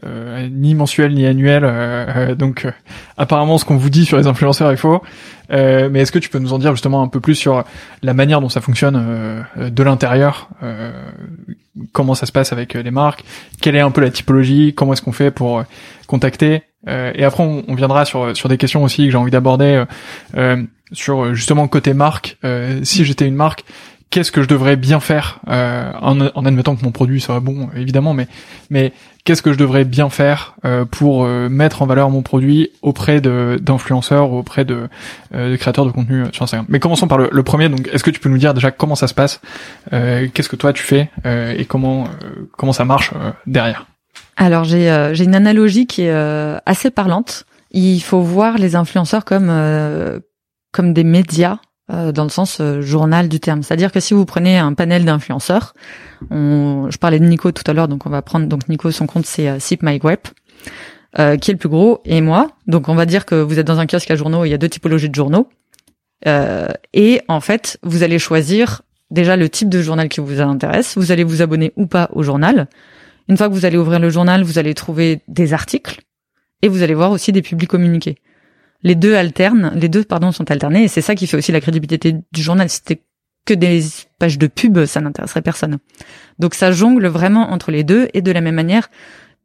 [0.03, 1.63] euh, ni mensuel ni annuel.
[1.63, 2.67] Euh, euh, donc
[3.17, 5.01] apparemment ce qu'on vous dit sur les influenceurs est faux.
[5.49, 7.63] mais est-ce que tu peux nous en dire justement un peu plus sur
[8.01, 10.49] la manière dont ça fonctionne de l'intérieur
[11.93, 13.23] Comment ça se passe avec les marques
[13.61, 15.63] Quelle est un peu la typologie Comment est-ce qu'on fait pour
[16.07, 19.83] contacter Et après on, on, viendra sur sur des questions aussi que j'ai envie d'aborder
[20.93, 22.37] sur justement côté marque.
[22.83, 23.65] si j'étais une marque,
[24.11, 27.69] qu'est-ce que je devrais bien faire euh, en, en, admettant que mon produit soit bon
[27.75, 28.27] évidemment mais
[28.69, 28.93] mais
[29.23, 33.21] qu'est-ce que je devrais bien faire euh, pour euh, mettre en valeur mon produit auprès
[33.21, 34.89] de d'influenceurs auprès de,
[35.33, 36.65] de, créateurs de contenu sur Instagram.
[36.69, 39.07] Mais commençons par le, premier donc est-ce que tu peux nous dire déjà comment ça
[39.07, 39.41] se passe
[39.89, 42.07] qu'est-ce que toi tu fais et comment
[42.57, 43.11] comment ça marche
[43.47, 43.87] derrière?
[44.35, 47.45] Alors j'ai j'ai une analogie qui est assez parlante.
[47.71, 49.51] Il faut voir les influenceurs comme
[50.71, 51.57] comme des médias
[51.91, 53.63] euh, dans le sens euh, journal du terme.
[53.63, 55.73] C'est-à-dire que si vous prenez un panel d'influenceurs,
[56.29, 59.25] je parlais de Nico tout à l'heure, donc on va prendre donc Nico son compte
[59.25, 60.19] c'est euh, Sip My Web,
[61.19, 62.51] euh, qui est le plus gros et moi.
[62.67, 64.57] Donc on va dire que vous êtes dans un kiosque à journaux, il y a
[64.57, 65.49] deux typologies de journaux.
[66.25, 70.97] et en fait, vous allez choisir déjà le type de journal qui vous intéresse.
[70.97, 72.67] Vous allez vous abonner ou pas au journal.
[73.27, 76.01] Une fois que vous allez ouvrir le journal, vous allez trouver des articles
[76.61, 78.17] et vous allez voir aussi des publics communiqués
[78.83, 81.61] les deux alternent, les deux pardon sont alternés et c'est ça qui fait aussi la
[81.61, 82.69] crédibilité du journal.
[82.69, 83.01] Si c'était
[83.45, 83.83] que des
[84.19, 85.77] pages de pub, ça n'intéresserait personne.
[86.39, 88.89] Donc ça jongle vraiment entre les deux et de la même manière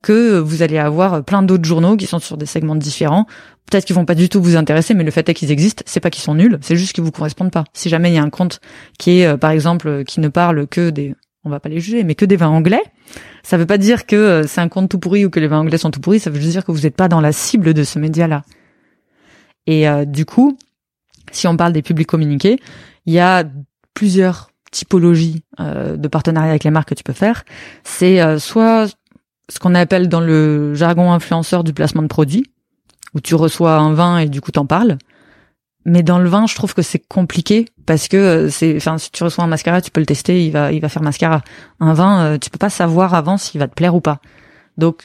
[0.02, 3.26] que vous allez avoir plein d'autres journaux qui sont sur des segments différents.
[3.68, 5.82] Peut-être qu'ils vont pas du tout vous intéresser, mais le fait est qu'ils existent.
[5.86, 7.64] C'est pas qu'ils sont nuls, c'est juste qu'ils vous correspondent pas.
[7.72, 8.60] Si jamais il y a un compte
[8.98, 12.04] qui est, euh, par exemple, qui ne parle que des, on va pas les juger,
[12.04, 12.82] mais que des vins anglais,
[13.42, 15.58] ça veut pas dire que euh, c'est un compte tout pourri ou que les vins
[15.58, 16.20] anglais sont tout pourris.
[16.20, 18.44] Ça veut juste dire que vous n'êtes pas dans la cible de ce média-là.
[19.66, 20.58] Et euh, du coup,
[21.32, 22.60] si on parle des publics communiqués,
[23.04, 23.44] il y a
[23.94, 27.44] plusieurs typologies euh, de partenariats avec les marques que tu peux faire.
[27.84, 28.86] C'est euh, soit
[29.48, 32.50] ce qu'on appelle dans le jargon influenceur du placement de produits,
[33.14, 34.98] où tu reçois un vin et du coup t'en parles.
[35.84, 39.22] Mais dans le vin, je trouve que c'est compliqué parce que c'est, enfin, si tu
[39.22, 41.42] reçois un mascara, tu peux le tester, il va, il va faire mascara.
[41.78, 44.20] Un vin, tu peux pas savoir avant s'il va te plaire ou pas.
[44.78, 45.04] Donc,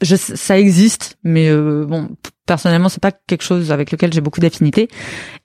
[0.00, 2.08] je, ça existe, mais bon,
[2.46, 4.88] personnellement c'est pas quelque chose avec lequel j'ai beaucoup d'affinité.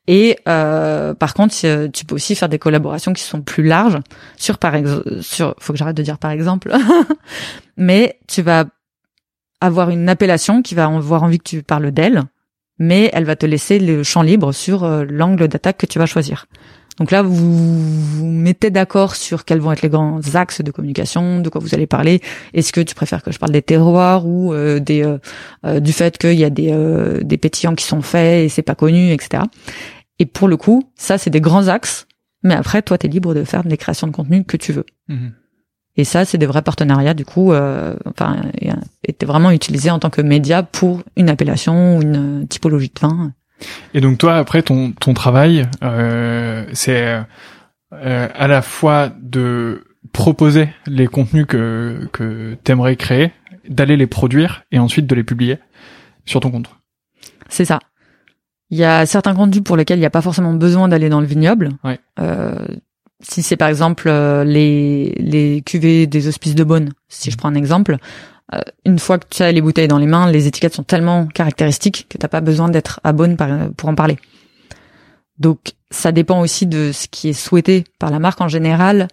[0.07, 1.55] Et euh, par contre
[1.91, 3.99] tu peux aussi faire des collaborations qui sont plus larges
[4.37, 6.73] sur par exemple sur faut que j'arrête de dire par exemple.
[7.77, 8.65] Mais tu vas
[9.61, 12.23] avoir une appellation qui va avoir envie que tu parles d'elle
[12.79, 16.05] mais elle va te laisser le champ libre sur euh, l'angle d'attaque que tu vas
[16.05, 16.47] choisir
[16.99, 21.39] donc là, vous vous mettez d'accord sur quels vont être les grands axes de communication,
[21.39, 22.21] de quoi vous allez parler.
[22.53, 25.17] Est-ce que tu préfères que je parle des terroirs ou euh, des euh,
[25.65, 26.69] euh, du fait qu'il y a des
[27.21, 29.43] des pétillants qui sont faits et c'est pas connu, etc.
[30.19, 32.05] Et pour le coup, ça c'est des grands axes.
[32.43, 34.85] Mais après, toi, tu es libre de faire des créations de contenu que tu veux.
[35.09, 35.33] Mhm.
[35.97, 38.37] Et ça, c'est des vrais partenariats, du coup, euh, enfin,
[39.03, 43.33] était vraiment utilisé en tant que média pour une appellation ou une typologie de vin.
[43.93, 47.19] Et donc toi, après ton ton travail, euh, c'est
[47.93, 53.31] euh, à la fois de proposer les contenus que que t'aimerais créer,
[53.67, 55.57] d'aller les produire et ensuite de les publier
[56.25, 56.69] sur ton compte.
[57.47, 57.79] C'est ça.
[58.69, 61.21] Il y a certains contenus pour lesquels il n'y a pas forcément besoin d'aller dans
[61.21, 61.69] le vignoble.
[61.83, 61.99] Ouais.
[62.19, 62.65] Euh,
[63.21, 67.55] si c'est par exemple les les cuvées des hospices de Beaune, si je prends un
[67.55, 67.97] exemple,
[68.85, 72.07] une fois que tu as les bouteilles dans les mains, les étiquettes sont tellement caractéristiques
[72.09, 73.37] que t'as pas besoin d'être à bonne
[73.77, 74.17] pour en parler.
[75.37, 79.07] Donc ça dépend aussi de ce qui est souhaité par la marque en général.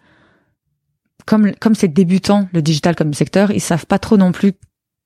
[1.24, 4.52] Comme comme c'est débutant le digital comme secteur, ils savent pas trop non plus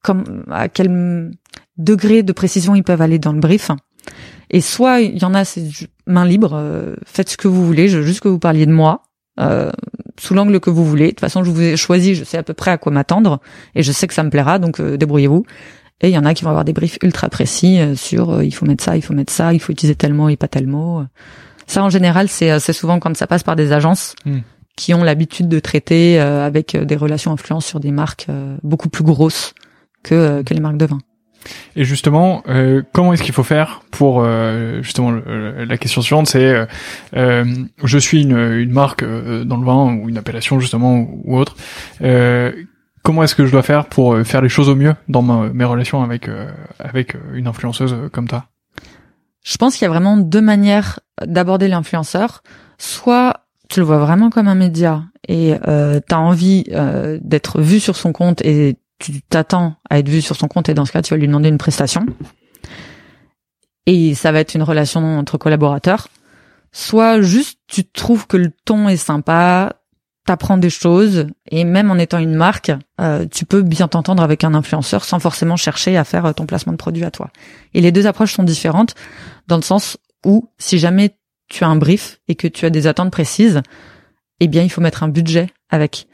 [0.02, 1.30] comme à quel
[1.76, 3.70] degré de précision ils peuvent aller dans le brief.
[4.50, 5.68] Et soit il y en a c'est
[6.06, 8.72] main libre, euh, faites ce que vous voulez, je veux juste que vous parliez de
[8.72, 9.02] moi.
[9.38, 9.70] Euh,
[10.20, 11.06] sous l'angle que vous voulez.
[11.06, 13.40] De toute façon, je vous ai choisi, je sais à peu près à quoi m'attendre
[13.74, 15.44] et je sais que ça me plaira, donc euh, débrouillez-vous.
[16.02, 18.44] Et il y en a qui vont avoir des briefs ultra précis euh, sur euh,
[18.44, 20.48] il faut mettre ça, il faut mettre ça, il faut utiliser tel mot et pas
[20.48, 21.02] tel mot.
[21.66, 24.38] Ça, en général, c'est c'est souvent quand ça passe par des agences hmm.
[24.76, 28.26] qui ont l'habitude de traiter avec des relations influence sur des marques
[28.64, 29.54] beaucoup plus grosses
[30.02, 30.98] que que les marques de vin.
[31.76, 36.66] Et justement, euh, comment est-ce qu'il faut faire pour euh, justement la question suivante, c'est
[37.16, 37.44] euh,
[37.82, 41.56] je suis une, une marque dans le vin ou une appellation justement ou, autre.
[43.02, 46.02] comment est-ce que je dois faire pour faire les choses au mieux dans mes relations
[46.02, 46.28] avec
[46.78, 48.46] avec une influenceuse comme toi?
[49.42, 52.42] Je pense qu'il y a vraiment deux manières d'aborder l'influenceur.
[52.76, 56.64] Soit tu le vois vraiment comme un média et euh, tu as envie
[57.22, 60.74] d'être vu sur son compte et tu t'attends à être vu sur son compte et
[60.74, 62.06] dans ce cas, tu vas lui demander une prestation.
[63.86, 66.08] Et ça va être une relation entre collaborateurs.
[66.70, 69.80] Soit juste tu trouves que le ton est sympa,
[70.26, 74.44] t'apprends des choses et même en étant une marque, euh, tu peux bien t'entendre avec
[74.44, 77.30] un influenceur sans forcément chercher à faire ton placement de produit à toi.
[77.74, 78.94] Et les deux approches sont différentes
[79.48, 81.16] dans le sens où si jamais
[81.48, 83.62] tu as un brief et que tu as des attentes précises,
[84.38, 86.06] eh bien il faut mettre un budget avec.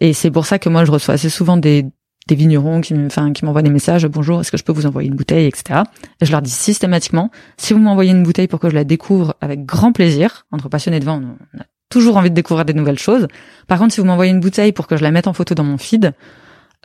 [0.00, 1.86] Et c'est pour ça que moi je reçois assez souvent des,
[2.30, 2.94] vignerons qui,
[3.34, 5.46] qui m'envoient des messages bonjour est-ce que je peux vous envoyer une bouteille?
[5.46, 5.80] etc
[6.20, 9.34] et je leur dis systématiquement si vous m'envoyez une bouteille pour que je la découvre
[9.40, 12.98] avec grand plaisir entre passionnés de vin on a toujours envie de découvrir des nouvelles
[12.98, 13.28] choses.
[13.66, 15.64] Par contre si vous m'envoyez une bouteille pour que je la mette en photo dans
[15.64, 16.12] mon feed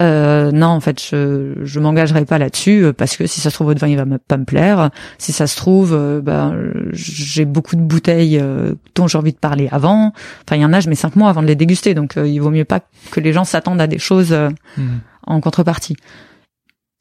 [0.01, 3.56] euh, non, en fait, je je m'engagerai pas là-dessus euh, parce que si ça se
[3.56, 4.89] trouve votre vin il va pas me plaire.
[5.20, 6.55] Si ça se trouve, euh, ben
[6.91, 10.13] j'ai beaucoup de bouteilles euh, dont j'ai envie de parler avant.
[10.45, 12.39] Enfin, il y en a, je mets cinq mois avant de les déguster, donc il
[12.39, 12.80] vaut mieux pas
[13.11, 14.82] que les gens s'attendent à des choses mmh.
[15.28, 15.95] en contrepartie.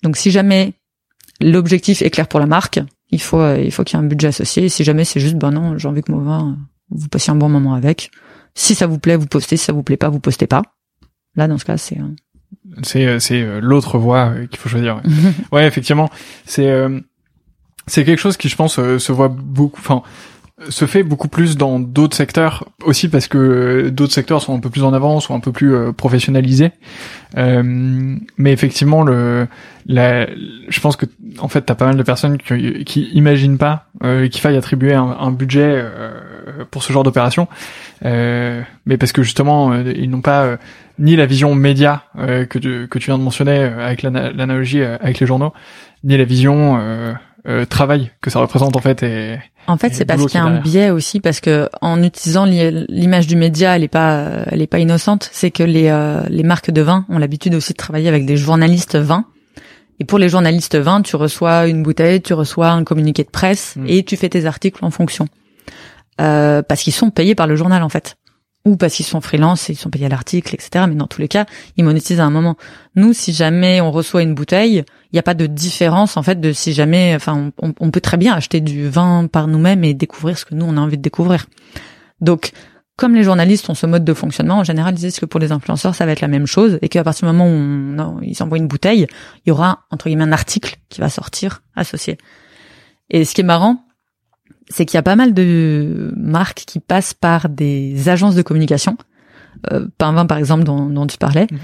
[0.03, 0.75] Donc, si jamais
[1.41, 4.09] l'objectif est clair pour la marque, il faut euh, il faut qu'il y ait un
[4.09, 4.65] budget associé.
[4.65, 6.59] Et si jamais c'est juste, ben non, j'ai envie que mon vin,
[6.91, 8.11] vous passiez un bon moment avec.
[8.55, 9.57] Si ça vous plaît, vous postez.
[9.57, 10.63] Si ça vous plaît pas, vous postez pas.
[11.37, 11.99] Là, dans ce cas, c'est
[12.83, 14.97] c'est c'est l'autre voie qu'il faut choisir.
[14.97, 15.03] Ouais,
[15.53, 16.11] ouais effectivement,
[16.45, 16.73] c'est
[17.87, 19.81] c'est quelque chose qui, je pense, se voit beaucoup.
[19.81, 20.03] Enfin,
[20.69, 24.71] se fait beaucoup plus dans d'autres secteurs aussi parce que d'autres secteurs sont un peu
[24.71, 26.73] plus en avance ou un peu plus euh, professionnalisés.
[27.37, 27.63] Euh,
[28.37, 29.47] mais effectivement, le,
[29.87, 30.27] la,
[30.69, 31.07] je pense que
[31.39, 34.95] en fait, t'as pas mal de personnes qui, qui imaginent pas euh, qu'il faille attribuer
[34.95, 36.11] un, un budget euh,
[36.71, 37.49] pour ce genre d'opération,
[38.03, 40.59] mais parce que justement, ils n'ont pas
[40.99, 45.27] ni la vision média que tu, que tu viens de mentionner avec l'analogie avec les
[45.27, 45.53] journaux,
[46.05, 47.17] ni la vision
[47.69, 50.61] travail que ça représente en fait et en fait, c'est parce qu'il y a un
[50.61, 54.81] biais aussi, parce que en utilisant l'image du média, elle est pas, elle est pas
[54.81, 55.29] innocente.
[55.33, 58.37] C'est que les euh, les marques de vin ont l'habitude aussi de travailler avec des
[58.37, 59.25] journalistes vins.
[60.01, 63.77] Et pour les journalistes vins, tu reçois une bouteille, tu reçois un communiqué de presse
[63.77, 63.85] hmm.
[63.87, 65.29] et tu fais tes articles en fonction.
[66.21, 68.17] Euh, parce qu'ils sont payés par le journal en fait
[68.65, 70.85] ou parce qu'ils sont freelance et ils sont payés à l'article, etc.
[70.89, 71.47] Mais dans tous les cas,
[71.77, 72.57] ils monétisent à un moment.
[72.95, 76.41] Nous, si jamais on reçoit une bouteille, il n'y a pas de différence en fait
[76.41, 80.39] de si jamais, enfin, on, peut très bien acheter du vin par nous-mêmes et découvrir
[80.39, 81.47] ce que nous on a envie de découvrir.
[82.21, 82.53] Donc,
[82.97, 85.51] comme les journalistes ont ce mode de fonctionnement, en général, ils disent que pour les
[85.51, 88.59] influenceurs, ça va être la même chose et qu'à partir du moment où ils envoient
[88.59, 89.09] une bouteille,
[89.45, 92.17] il y aura entre guillemets un article qui va sortir associé.
[93.11, 93.85] Et ce qui est marrant,
[94.73, 98.97] c'est qu'il y a pas mal de marques qui passent par des agences de communication,
[99.71, 101.59] euh, Pinvin par exemple dont, dont tu parlais, mhm.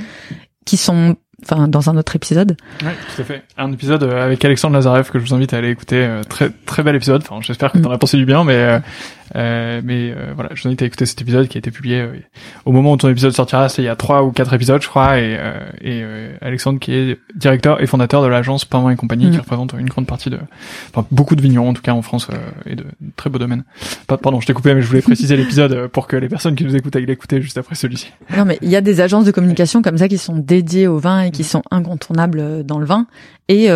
[0.65, 2.57] qui sont enfin dans un autre épisode.
[2.83, 3.45] Oui, tout à fait.
[3.57, 6.05] Un épisode euh, avec Alexandre Lazarev que je vous invite à aller écouter.
[6.05, 7.23] Euh, très très bel épisode.
[7.23, 8.81] Enfin, j'espère que tu en as pensé du bien, mais
[9.37, 11.71] euh, euh, mais euh, voilà, je vous invite à écouter cet épisode qui a été
[11.71, 12.13] publié euh,
[12.65, 13.69] au moment où ton épisode sortira.
[13.69, 15.39] C'est il y a trois ou quatre épisodes, je crois, et,
[15.81, 16.05] et
[16.41, 19.41] Alexandre qui est directeur et fondateur de l'agence Pain et compagnie, qui mm.
[19.41, 20.39] représente une grande partie de,
[20.91, 22.29] enfin beaucoup de vignerons en tout cas en France
[22.67, 22.85] et de,
[23.17, 23.65] très beaux domaines.
[24.07, 26.77] Pardon, je t'ai coupé, mais je voulais préciser l'épisode pour que les personnes qui nous
[26.77, 28.13] écoutent aillent l'écouter juste après celui-ci.
[28.37, 30.99] Non, mais il y a des agences de communication comme ça qui sont dédiées au
[30.99, 33.07] vin et qui sont incontournables dans le vin
[33.49, 33.69] et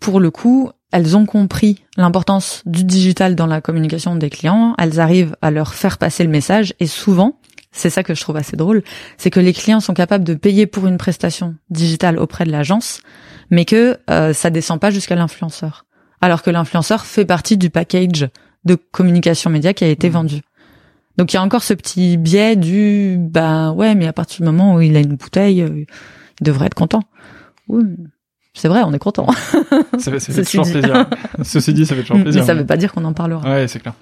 [0.00, 4.98] pour le coup, elles ont compris l'importance du digital dans la communication des clients, elles
[4.98, 7.38] arrivent à leur faire passer le message et souvent,
[7.70, 8.82] c'est ça que je trouve assez drôle,
[9.18, 13.02] c'est que les clients sont capables de payer pour une prestation digitale auprès de l'agence,
[13.50, 15.84] mais que euh, ça descend pas jusqu'à l'influenceur.
[16.22, 18.30] Alors que l'influenceur fait partie du package
[18.64, 20.12] de communication média qui a été mmh.
[20.12, 20.40] vendu.
[21.18, 24.44] Donc il y a encore ce petit biais du bah ouais mais à partir du
[24.44, 25.84] moment où il a une bouteille, euh,
[26.40, 27.02] il devrait être content.
[27.68, 27.84] Oui,
[28.56, 29.26] c'est vrai, on est content.
[29.98, 31.06] ça fait, ça fait toujours plaisir.
[31.42, 32.40] Ceci dit, ça fait toujours plaisir.
[32.40, 33.46] Mais ça veut pas dire qu'on en parlera.
[33.48, 33.92] Ouais, c'est clair.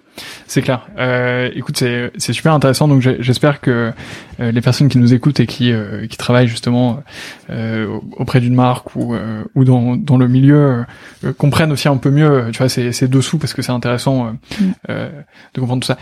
[0.46, 0.86] C'est clair.
[0.96, 2.86] Euh, écoute, c'est c'est super intéressant.
[2.86, 3.92] Donc j'espère que
[4.40, 7.02] euh, les personnes qui nous écoutent et qui euh, qui travaillent justement
[7.50, 9.16] euh, auprès d'une marque ou
[9.56, 10.84] ou dans dans le milieu
[11.36, 14.72] comprennent aussi un peu mieux, tu vois, ces ces dessous parce que c'est intéressant mm.
[14.88, 15.98] de comprendre tout ça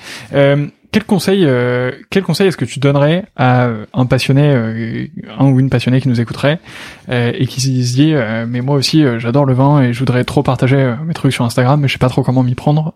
[0.92, 5.06] quel conseil, euh, quel conseil est-ce que tu donnerais à un passionné, euh,
[5.38, 6.60] un ou une passionnée qui nous écouterait
[7.08, 8.12] euh, et qui se dit
[8.46, 11.80] mais moi aussi j'adore le vin et je voudrais trop partager mes trucs sur Instagram
[11.80, 12.92] mais je sais pas trop comment m'y prendre.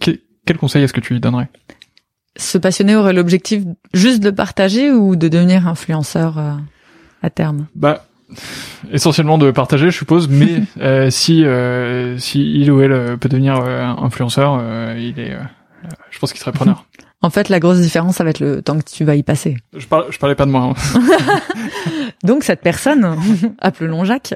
[0.00, 1.48] Quel, quel, conseil est-ce que tu lui donnerais?
[2.36, 3.62] Ce passionné aurait l'objectif
[3.94, 6.38] juste de partager ou de devenir influenceur
[7.22, 7.66] à terme?
[7.74, 8.04] Bah
[8.92, 11.44] essentiellement de partager, je suppose, mais si
[12.18, 14.62] si il ou elle peut devenir influenceur,
[14.94, 15.38] il est,
[16.10, 16.84] je pense qu'il serait preneur.
[17.22, 19.58] En fait, la grosse différence, ça va être le temps que tu vas y passer.
[19.76, 20.72] Je, parle, je parlais pas de moi.
[20.74, 21.00] Hein.
[22.24, 23.16] Donc cette personne,
[23.58, 24.34] appelons Jacques,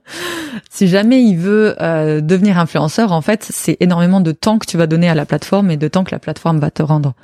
[0.70, 4.78] si jamais il veut euh, devenir influenceur, en fait, c'est énormément de temps que tu
[4.78, 7.14] vas donner à la plateforme et de temps que la plateforme va te rendre.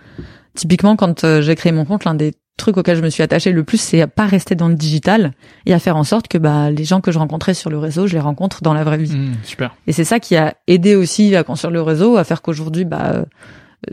[0.54, 3.52] Typiquement, quand euh, j'ai créé mon compte, l'un des trucs auxquels je me suis attachée
[3.52, 5.32] le plus, c'est à pas rester dans le digital
[5.64, 8.06] et à faire en sorte que bah les gens que je rencontrais sur le réseau,
[8.06, 9.14] je les rencontre dans la vraie vie.
[9.14, 9.74] Mmh, super.
[9.86, 13.26] Et c'est ça qui a aidé aussi à construire le réseau, à faire qu'aujourd'hui, bah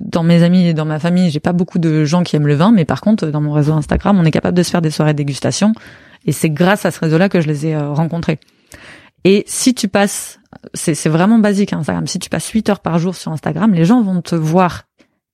[0.01, 2.55] dans mes amis et dans ma famille, j'ai pas beaucoup de gens qui aiment le
[2.55, 4.91] vin, mais par contre, dans mon réseau Instagram, on est capable de se faire des
[4.91, 5.73] soirées de dégustation.
[6.25, 8.39] Et c'est grâce à ce réseau-là que je les ai euh, rencontrés.
[9.25, 10.39] Et si tu passes,
[10.73, 13.85] c'est vraiment basique hein, Instagram, si tu passes 8 heures par jour sur Instagram, les
[13.85, 14.83] gens vont te voir.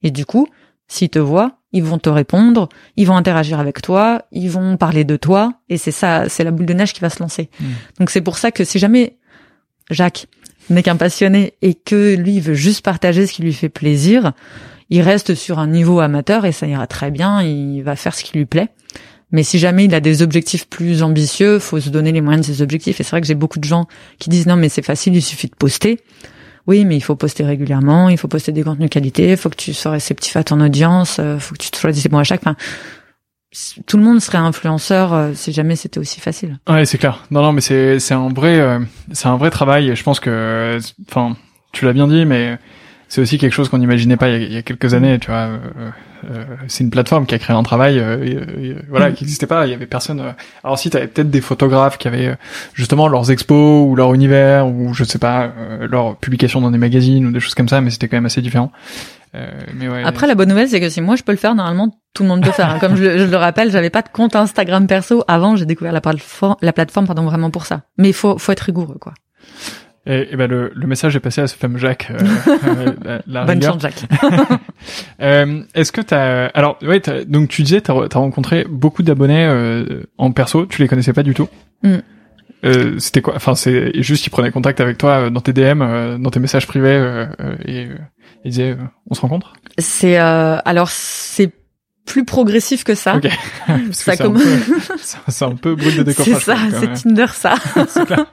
[0.04, 0.48] Et du coup,
[0.88, 5.04] s'ils te voient, ils vont te répondre, ils vont interagir avec toi, ils vont parler
[5.04, 7.50] de toi, et c'est ça, c'est la boule de neige qui va se lancer.
[7.60, 7.66] Mmh.
[8.00, 9.18] Donc c'est pour ça que si jamais
[9.90, 10.28] Jacques,
[10.70, 14.34] n'est qu'un passionné et que lui veut juste partager ce qui lui fait plaisir,
[14.90, 18.24] il reste sur un niveau amateur et ça ira très bien, il va faire ce
[18.24, 18.70] qui lui plaît.
[19.32, 22.54] Mais si jamais il a des objectifs plus ambitieux, faut se donner les moyens de
[22.54, 23.00] ses objectifs.
[23.00, 25.22] Et c'est vrai que j'ai beaucoup de gens qui disent non mais c'est facile, il
[25.22, 26.00] suffit de poster.
[26.68, 29.56] Oui, mais il faut poster régulièrement, il faut poster des contenus qualité, il faut que
[29.56, 32.42] tu sois réceptif à ton audience, euh, faut que tu te choisisses bon à chaque.
[32.42, 32.56] Enfin,
[33.88, 36.60] tout le monde serait influenceur euh, si jamais c'était aussi facile.
[36.68, 37.24] Ouais, c'est clair.
[37.32, 38.80] Non, non, mais c'est c'est un vrai euh,
[39.12, 39.90] c'est un vrai travail.
[39.90, 40.78] Et je pense que
[41.10, 41.36] enfin
[41.72, 42.60] tu l'as bien dit, mais
[43.08, 45.50] c'est aussi quelque chose qu'on n'imaginait pas il y, a, quelques années, tu vois.
[46.30, 48.04] Euh, c'est une plateforme qui a créé un travail,
[48.90, 49.14] voilà, mm.
[49.14, 49.66] qui n'existait pas.
[49.66, 50.36] Il y avait personne.
[50.64, 52.36] Alors si, t'avais peut-être des photographes qui avaient
[52.74, 55.52] justement leurs expos ou leur univers ou je sais pas,
[55.90, 58.42] leurs publications dans des magazines ou des choses comme ça, mais c'était quand même assez
[58.42, 58.72] différent.
[59.36, 61.56] Euh, mais ouais, Après, la bonne nouvelle, c'est que si moi je peux le faire,
[61.56, 62.70] normalement tout le monde peut faire.
[62.70, 62.80] Hein.
[62.80, 65.56] Comme je, le rappelle, j'avais pas de compte Instagram perso avant.
[65.56, 67.82] J'ai découvert la plateforme, la plateforme, pardon, vraiment pour ça.
[67.98, 69.14] Mais il faut, faut être rigoureux, quoi.
[70.06, 72.10] Et, et ben le, le, message est passé à ce fameux Jacques.
[72.10, 74.06] Euh, euh la, Bonne chance, Jacques.
[75.22, 80.04] euh, Est-ce que t'as alors ouais donc tu disais t'as as rencontré beaucoup d'abonnés euh,
[80.18, 81.50] en perso, tu les connaissais pas du tout?
[81.84, 81.98] Mm.
[82.66, 83.36] Euh, c'était quoi?
[83.36, 86.40] Enfin, c'est juste qu'ils prenaient contact avec toi euh, dans tes DM, euh, dans tes
[86.40, 87.28] messages privés euh,
[87.66, 87.88] et
[88.44, 88.78] ils disaient
[89.10, 89.54] on se rencontre?
[89.78, 91.52] C'est alors c'est
[92.06, 93.16] plus progressif que ça.
[93.18, 93.32] Okay.
[93.92, 94.40] ça comme
[95.28, 96.38] c'est un peu brut de décoffrage.
[96.40, 97.56] C'est ça, c'est Tinder ça.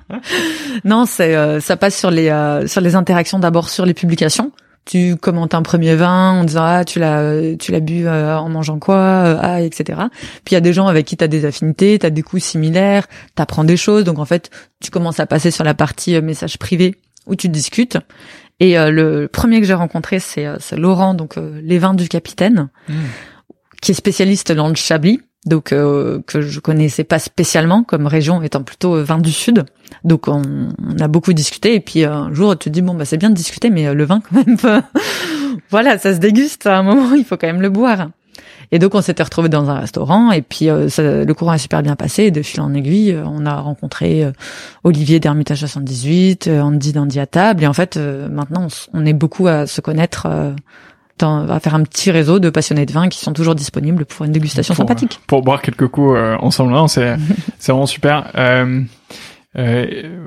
[0.85, 2.31] non, c'est ça passe sur les
[2.67, 4.51] sur les interactions d'abord sur les publications
[4.87, 8.49] tu commentes un premier vin en disant ah tu l'as tu l'as bu euh, en
[8.49, 10.01] mangeant quoi euh, ah etc
[10.45, 12.23] puis il y a des gens avec qui tu as des affinités tu as des
[12.23, 13.07] coups similaires
[13.37, 14.05] tu apprends des choses.
[14.05, 16.95] Donc en fait tu commences à passer sur la partie euh, message privé
[17.27, 17.99] où tu discutes.
[18.59, 22.95] Et le premier que j'ai rencontré c'est Laurent donc les vins du capitaine mmh.
[23.83, 28.43] qui est spécialiste dans le chablis donc euh, que je connaissais pas spécialement comme région
[28.43, 29.65] étant plutôt euh, vin du sud.
[30.05, 30.43] Donc on,
[31.01, 31.75] a beaucoup discuté.
[31.75, 33.95] Et puis euh, un jour tu te dis bon bah c'est bien de discuter mais
[33.95, 34.83] le vin quand même
[35.71, 36.67] voilà ça se déguste.
[36.67, 38.11] À un moment il faut quand même le boire.
[38.73, 40.33] Et donc on s'était retrouvé dans un restaurant.
[40.33, 42.25] Et puis le courant a super bien passé.
[42.25, 44.29] Et de fil en aiguille on a rencontré
[44.83, 49.47] Olivier d'Hermitage 78, Andy d'Andy à table et en fait maintenant on, on, est beaucoup
[49.47, 50.27] à se connaître
[51.23, 54.27] on va faire un petit réseau de passionnés de vin qui sont toujours disponibles pour
[54.27, 55.21] une dégustation sympathique.
[55.27, 57.17] Pour boire quelques coups euh, ensemble, c'est
[57.59, 58.31] c'est vraiment super.
[58.37, 58.83] Euh,
[59.59, 60.27] euh,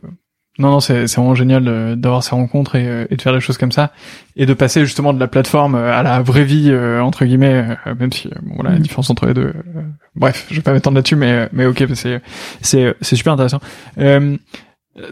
[0.57, 3.71] non, non, c'est vraiment génial d'avoir ces rencontres et, et, de faire des choses comme
[3.71, 3.93] ça
[4.35, 8.27] et de passer justement de la plateforme à la vraie vie entre guillemets, même si
[8.41, 8.81] bon, voilà, la mm.
[8.81, 9.53] différence entre les deux.
[10.15, 12.21] bref, je vais pas m'étendre là-dessus, mais mais ok, c'est
[12.61, 13.61] c'est c'est super intéressant.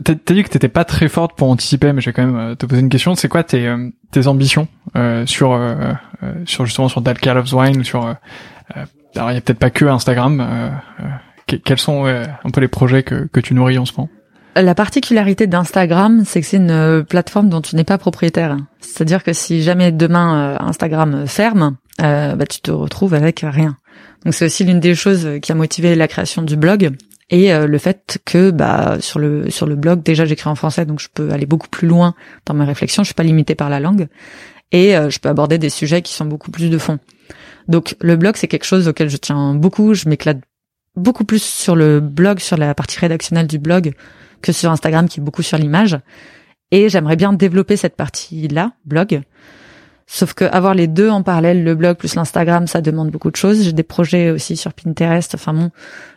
[0.04, 2.56] T'as dit que t'étais pas très forte pour anticiper, mais je vais quand même euh,
[2.56, 3.16] te poser une question.
[3.16, 5.94] C'est quoi tes, euh, tes ambitions euh, sur euh,
[6.46, 8.16] sur justement sur That of Wine sur
[9.16, 10.46] alors il y a peut-être pas que Instagram.
[11.46, 14.10] quels sont un peu les projets que que tu nourris en ce moment?
[14.56, 18.58] La particularité d'Instagram, c'est que c'est une plateforme dont tu n'es pas propriétaire.
[18.80, 23.78] C'est-à-dire que si jamais demain Instagram ferme, bah tu te retrouves avec rien.
[24.26, 26.92] Donc c'est aussi l'une des choses qui a motivé la création du blog
[27.30, 30.86] et euh, le fait que bah sur le sur le blog déjà j'écris en français
[30.86, 32.16] donc je peux aller beaucoup plus loin
[32.46, 34.08] dans mes réflexions, je suis pas limitée par la langue.
[34.72, 37.00] Et euh, je peux aborder des sujets qui sont beaucoup plus de fond.
[37.68, 40.40] Donc le blog c'est quelque chose auquel je tiens beaucoup, je m'éclate
[40.96, 43.94] beaucoup plus sur le blog, sur la partie rédactionnelle du blog
[44.42, 45.98] que sur Instagram qui est beaucoup sur l'image.
[46.72, 49.22] Et j'aimerais bien développer cette partie-là, blog,
[50.10, 53.36] Sauf que avoir les deux en parallèle, le blog plus l'Instagram, ça demande beaucoup de
[53.36, 53.62] choses.
[53.64, 55.36] J'ai des projets aussi sur Pinterest.
[55.36, 55.70] Enfin bon,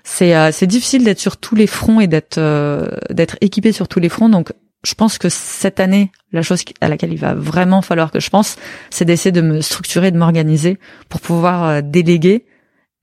[0.05, 3.89] c'est euh, c'est difficile d'être sur tous les fronts et d'être euh, d'être équipé sur
[3.89, 4.29] tous les fronts.
[4.29, 4.53] Donc
[4.85, 8.31] je pense que cette année, la chose à laquelle il va vraiment falloir que je
[8.31, 8.57] pense,
[8.91, 10.79] c'est d'essayer de me structurer, de m'organiser
[11.09, 12.47] pour pouvoir euh, déléguer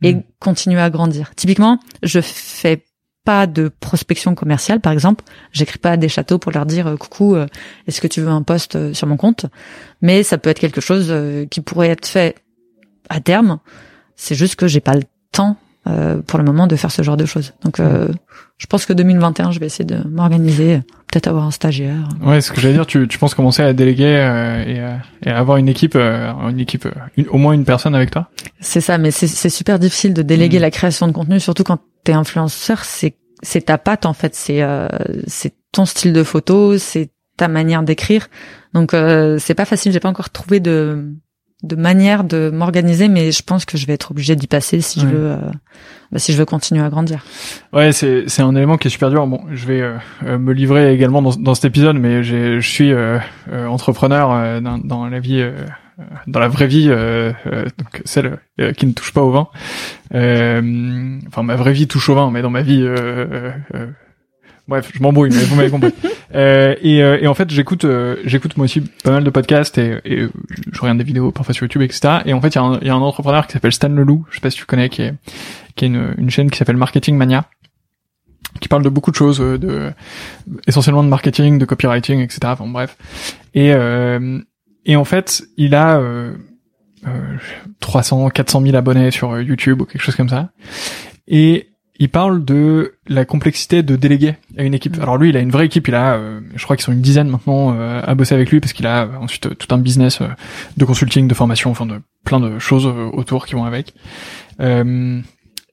[0.01, 0.23] et mmh.
[0.39, 1.33] continuer à grandir.
[1.35, 2.85] Typiquement, je fais
[3.27, 5.25] pas de prospection commerciale, par exemple.
[5.51, 7.45] J'écris pas à des châteaux pour leur dire euh, coucou, euh,
[7.85, 9.47] est-ce que tu veux un poste euh, sur mon compte?
[10.01, 11.13] Mais ça peut être quelque chose
[11.51, 12.35] qui pourrait être fait
[13.09, 13.59] à terme.
[14.15, 15.03] C'est juste que j'ai pas le
[15.33, 15.57] temps
[16.25, 17.53] pour le moment de faire ce genre de choses.
[17.63, 20.81] Donc, je pense que 2021, je vais essayer de m'organiser,
[21.11, 22.07] peut-être avoir un stagiaire.
[22.21, 24.03] Ouais, ce que j'allais dire, tu, tu penses commencer à déléguer
[24.67, 26.87] et, et, avoir une équipe, une équipe,
[27.29, 28.29] au moins une personne avec toi?
[28.59, 30.63] C'est ça, mais c'est super difficile de déléguer mmh.
[30.63, 34.61] la création de contenu, surtout quand t'es influenceur, c'est c'est ta patte en fait, c'est
[34.61, 34.87] euh,
[35.27, 38.27] c'est ton style de photo, c'est ta manière d'écrire.
[38.73, 41.13] Donc euh, c'est pas facile, j'ai pas encore trouvé de
[41.63, 44.99] de manière de m'organiser, mais je pense que je vais être obligé d'y passer si
[44.99, 45.37] je veux, euh,
[46.11, 47.23] bah, si je veux continuer à grandir.
[47.73, 49.25] Ouais, c'est c'est un élément qui est super dur.
[49.25, 52.93] Bon, je vais euh, me livrer également dans, dans cet épisode, mais je suis
[53.67, 55.43] entrepreneur dans, dans la vie
[55.99, 58.37] euh, dans la vraie vie, euh, euh, donc celle
[58.77, 59.47] qui ne touche pas au vin.
[60.11, 62.85] enfin, ma vraie vie touche au vin, mais dans ma vie
[64.67, 65.93] Bref, je m'embrouille, mais vous m'avez compris.
[66.35, 67.85] Euh, et, et, en fait, j'écoute,
[68.25, 70.27] j'écoute moi aussi pas mal de podcasts et, et
[70.71, 72.15] je regarde des vidéos parfois sur YouTube, etc.
[72.25, 74.41] Et en fait, il y, y, a un entrepreneur qui s'appelle Stan Leloup, je sais
[74.41, 75.13] pas si tu connais, qui est,
[75.75, 77.45] qui est une, une chaîne qui s'appelle Marketing Mania,
[78.59, 79.93] qui parle de beaucoup de choses, de
[80.67, 82.39] essentiellement de marketing, de copywriting, etc.
[82.47, 82.97] Enfin bref.
[83.53, 83.73] Et
[84.87, 86.33] et en fait, il a euh,
[87.05, 87.37] euh,
[87.81, 90.49] 300, 400 000 abonnés sur euh, YouTube ou quelque chose comme ça.
[91.27, 91.69] Et
[91.99, 94.97] il parle de la complexité de déléguer à une équipe.
[94.97, 95.01] Mm.
[95.01, 95.87] Alors lui, il a une vraie équipe.
[95.87, 98.59] Il a, euh, je crois qu'ils sont une dizaine maintenant euh, à bosser avec lui
[98.59, 100.27] parce qu'il a euh, ensuite euh, tout un business euh,
[100.77, 103.93] de consulting, de formation, enfin de plein de choses autour qui vont avec.
[104.59, 105.21] Euh,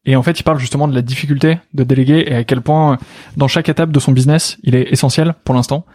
[0.06, 2.98] et en fait, il parle justement de la difficulté de déléguer et à quel point,
[3.36, 5.86] dans chaque étape de son business, il est essentiel pour l'instant.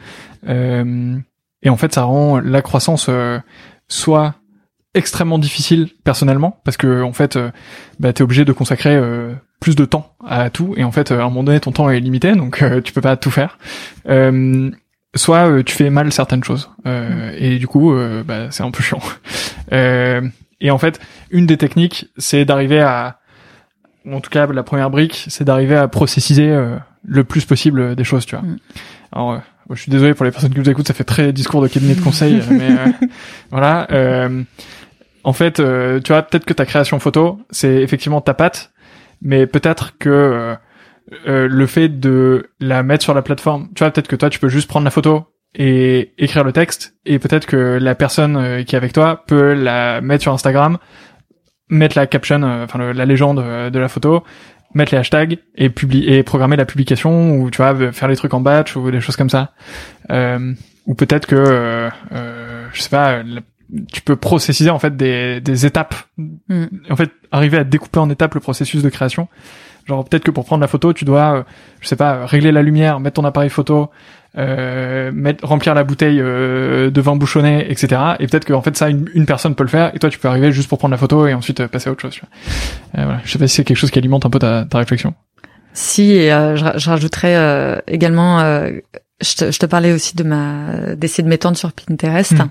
[0.47, 1.17] Euh,
[1.61, 3.39] et en fait, ça rend la croissance euh,
[3.87, 4.35] soit
[4.95, 7.37] extrêmement difficile personnellement parce que en fait,
[7.99, 11.19] bah, t'es obligé de consacrer euh, plus de temps à tout et en fait, euh,
[11.19, 13.57] à un moment donné, ton temps est limité, donc euh, tu peux pas tout faire.
[14.07, 14.71] Euh,
[15.15, 18.71] soit euh, tu fais mal certaines choses euh, et du coup, euh, bah, c'est un
[18.71, 19.01] peu chiant.
[19.71, 20.21] Euh,
[20.61, 20.99] et en fait,
[21.29, 23.19] une des techniques, c'est d'arriver à,
[24.11, 28.03] en tout cas, la première brique, c'est d'arriver à processiser euh, le plus possible des
[28.03, 28.43] choses, tu vois.
[28.43, 28.57] Mm.
[29.11, 29.37] Alors, euh,
[29.69, 31.93] je suis désolé pour les personnes qui nous écoutent, ça fait très discours de cabinet
[31.93, 33.07] de conseil, mais euh,
[33.51, 33.87] voilà.
[33.91, 34.43] euh,
[35.23, 38.71] en fait, euh, tu vois, peut-être que ta création photo, c'est effectivement ta patte,
[39.21, 40.55] mais peut-être que euh,
[41.27, 44.39] euh, le fait de la mettre sur la plateforme, tu vois, peut-être que toi, tu
[44.39, 48.63] peux juste prendre la photo et écrire le texte, et peut-être que la personne euh,
[48.63, 50.77] qui est avec toi peut la mettre sur Instagram,
[51.69, 53.37] mettre la caption, euh, enfin la légende
[53.71, 54.23] de la photo,
[54.73, 58.33] mettre les hashtags et publier et programmer la publication ou tu vois faire les trucs
[58.33, 59.53] en batch ou des choses comme ça.
[60.11, 60.53] Euh,
[60.85, 61.89] ou peut-être que euh,
[62.73, 63.21] je sais pas,
[63.91, 65.95] tu peux processiser en fait des, des étapes.
[66.17, 66.65] Mm.
[66.89, 69.27] En fait, arriver à découper en étapes le processus de création.
[69.87, 71.43] Genre peut-être que pour prendre la photo, tu dois, euh,
[71.81, 73.89] je sais pas, régler la lumière, mettre ton appareil photo,
[74.37, 77.99] euh, mettre, remplir la bouteille euh, de vin bouchonné, etc.
[78.19, 80.19] Et peut-être que en fait ça, une, une personne peut le faire, et toi tu
[80.19, 82.13] peux arriver juste pour prendre la photo et ensuite euh, passer à autre chose.
[82.13, 83.01] Tu vois.
[83.01, 83.21] Euh, voilà.
[83.23, 85.15] Je sais pas si c'est quelque chose qui alimente un peu ta, ta réflexion.
[85.73, 88.71] Si, et euh, je, je rajouterais euh, également, euh,
[89.21, 92.33] je, te, je te parlais aussi de ma d'essayer de m'étendre sur Pinterest.
[92.33, 92.49] Mm.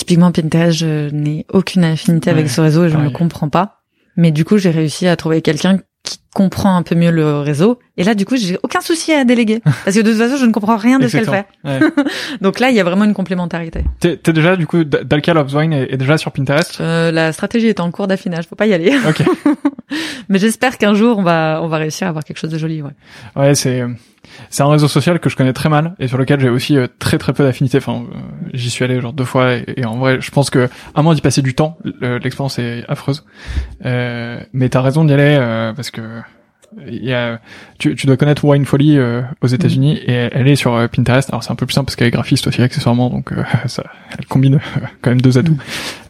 [0.00, 3.82] Typiquement Pinterest, je n'ai aucune affinité avec ce réseau et je ne le comprends pas.
[4.16, 7.78] Mais du coup, j'ai réussi à trouver quelqu'un qui comprend un peu mieux le réseau.
[7.98, 10.46] Et là, du coup, j'ai aucun souci à déléguer parce que de toute façon, je
[10.46, 11.44] ne comprends rien de ce qu'elle fait.
[11.64, 11.80] Ouais.
[12.40, 13.84] Donc là, il y a vraiment une complémentarité.
[13.98, 16.80] T'es, déjà du coup, Dalka Loves Wine est, est déjà sur Pinterest?
[16.80, 18.96] Euh, la stratégie est en cours d'affinage, faut pas y aller.
[19.06, 19.22] Ok.
[20.28, 22.82] Mais j'espère qu'un jour, on va on va réussir à avoir quelque chose de joli.
[22.82, 22.90] Ouais.
[23.36, 23.84] Ouais, c'est
[24.48, 26.86] c'est un réseau social que je connais très mal et sur lequel j'ai aussi euh,
[26.98, 27.78] très très peu d'affinité.
[27.78, 28.18] Enfin, euh,
[28.54, 31.14] j'y suis allé genre deux fois et, et en vrai, je pense que à moins
[31.14, 33.24] d'y passer du temps, le- l'expérience est affreuse.
[33.84, 36.02] Euh, mais t'as raison d'y aller euh, parce que
[36.86, 37.40] il y a,
[37.80, 40.86] tu, tu dois connaître Wine Folly euh, aux États-Unis et elle, elle est sur euh,
[40.86, 41.28] Pinterest.
[41.30, 43.82] Alors c'est un peu plus simple parce qu'elle est graphiste aussi accessoirement, donc euh, ça,
[44.16, 44.60] elle combine
[45.02, 45.58] quand même deux atouts.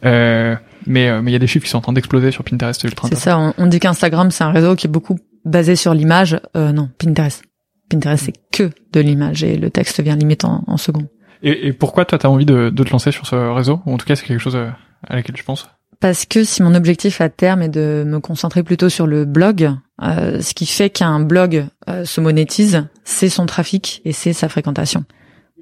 [0.05, 0.55] Euh,
[0.85, 2.81] mais euh, mais il y a des chiffres qui sont en train d'exploser sur Pinterest.
[2.81, 5.75] C'est ultra C'est ça, on, on dit qu'Instagram, c'est un réseau qui est beaucoup basé
[5.75, 6.39] sur l'image.
[6.55, 7.43] Euh, non, Pinterest.
[7.89, 11.07] Pinterest, c'est que de l'image et le texte vient limite en, en second.
[11.43, 13.81] Et, et pourquoi toi t'as envie de, de te lancer sur ce réseau?
[13.85, 14.69] Ou en tout cas c'est quelque chose euh,
[15.07, 15.67] à laquelle tu penses?
[15.99, 19.71] Parce que si mon objectif à terme est de me concentrer plutôt sur le blog,
[20.01, 24.49] euh, ce qui fait qu'un blog euh, se monétise, c'est son trafic et c'est sa
[24.49, 25.03] fréquentation.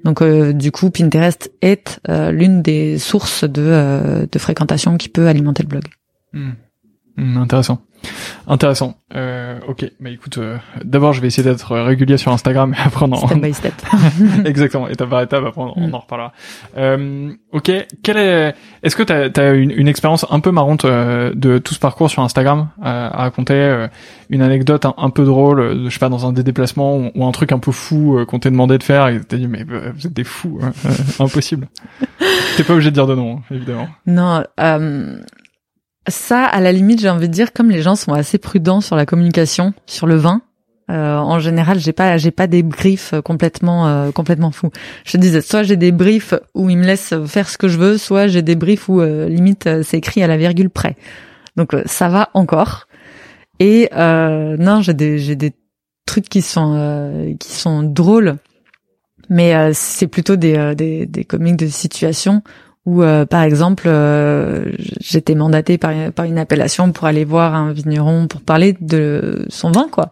[0.04, 5.08] Donc euh, du coup, Pinterest est euh, l'une des sources de, euh, de fréquentation qui
[5.08, 5.84] peut alimenter le blog.
[6.32, 6.50] Hmm.
[7.16, 7.82] Hmm, Intéressant.
[8.46, 8.94] Intéressant.
[9.14, 13.06] Euh, ok, bah écoute, euh, d'abord je vais essayer d'être régulier sur Instagram et après
[13.06, 13.26] on en...
[13.26, 13.74] Step by step.
[14.44, 15.94] Exactement, étape par étape, après on, on Mm.
[15.94, 16.32] en reparlera.
[16.76, 17.70] Euh, ok,
[18.02, 18.54] quelle est...
[18.82, 22.08] Est-ce que t'as as une, une expérience un peu marrante euh, de tout ce parcours
[22.10, 23.88] sur Instagram euh, à raconter euh,
[24.30, 27.24] une anecdote un, un peu drôle, je sais pas, dans un des déplacements ou, ou
[27.26, 30.06] un truc un peu fou qu'on t'ait demandé de faire et t'as dit mais vous
[30.06, 30.72] êtes des fous, hein,
[31.20, 31.68] impossible.
[32.56, 33.88] T'es pas obligé de dire de non, hein, évidemment.
[34.06, 35.20] Non, euh,
[36.08, 38.96] ça, à la limite, j'ai envie de dire, comme les gens sont assez prudents sur
[38.96, 40.42] la communication, sur le vin,
[40.90, 44.70] euh, en général, j'ai pas, j'ai pas des briefs complètement, euh, complètement fous.
[45.04, 47.96] Je disais, soit j'ai des briefs où ils me laissent faire ce que je veux,
[47.96, 50.96] soit j'ai des briefs où euh, limite euh, c'est écrit à la virgule près.
[51.56, 52.88] Donc euh, ça va encore.
[53.60, 55.52] Et euh, non, j'ai des, j'ai des
[56.06, 58.38] trucs qui sont, euh, qui sont drôles,
[59.28, 62.42] mais euh, c'est plutôt des, euh, des, des comiques de situation
[62.86, 67.72] où euh, par exemple euh, j'étais mandatée par, par une appellation pour aller voir un
[67.72, 70.10] vigneron pour parler de son vin quoi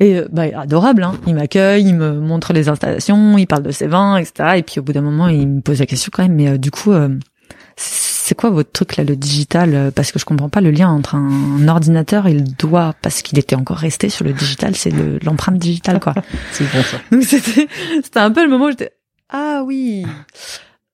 [0.00, 1.14] et euh, bah adorable hein.
[1.26, 4.78] il m'accueille il me montre les installations il parle de ses vins etc et puis
[4.78, 6.92] au bout d'un moment il me pose la question quand même mais euh, du coup
[6.92, 7.08] euh,
[7.76, 10.88] c'est quoi votre truc là le digital euh, parce que je comprends pas le lien
[10.88, 14.90] entre un, ordinateur et le doigt parce qu'il était encore resté sur le digital c'est
[14.90, 16.14] le- l'empreinte digitale quoi
[16.52, 16.98] C'est bon ça.
[17.10, 17.66] donc c'était
[18.04, 18.92] c'était un peu le moment où j'étais
[19.30, 20.06] ah oui.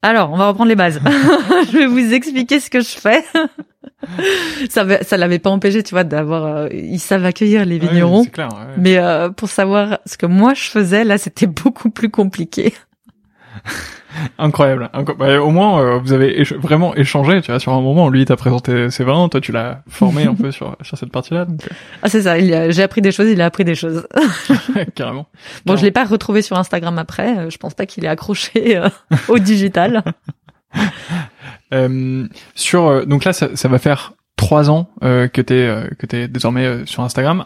[0.04, 1.00] Alors, on va reprendre les bases.
[1.72, 3.24] je vais vous expliquer ce que je fais.
[4.68, 8.24] ça ça l'avait pas empêché, tu vois, d'avoir euh, ils savent accueillir les vignerons, Ouais,
[8.24, 8.48] c'est clair.
[8.52, 8.74] ouais.
[8.76, 12.74] mais euh, pour savoir ce que moi je faisais, là, c'était beaucoup plus compliqué.
[14.38, 14.90] Incroyable.
[15.18, 18.08] Bah, au moins, euh, vous avez vraiment échangé, tu vois, sur un moment.
[18.08, 21.10] Lui, il t'a présenté ses vins, toi, tu l'as formé un peu sur sur cette
[21.10, 21.44] partie-là.
[21.44, 21.60] Donc...
[21.64, 21.74] Euh.
[22.02, 22.38] Ah, c'est ça.
[22.38, 24.06] J'ai appris des choses, il a appris des choses.
[24.94, 25.26] Carrément.
[25.66, 27.38] Bon, je l'ai pas retrouvé sur Instagram après.
[27.38, 28.80] Euh, je pense pas qu'il est accroché
[29.28, 30.02] au digital.
[32.54, 36.28] sur donc là, ça, ça va faire trois ans euh, que t'es euh, que t'es
[36.28, 37.44] désormais sur Instagram.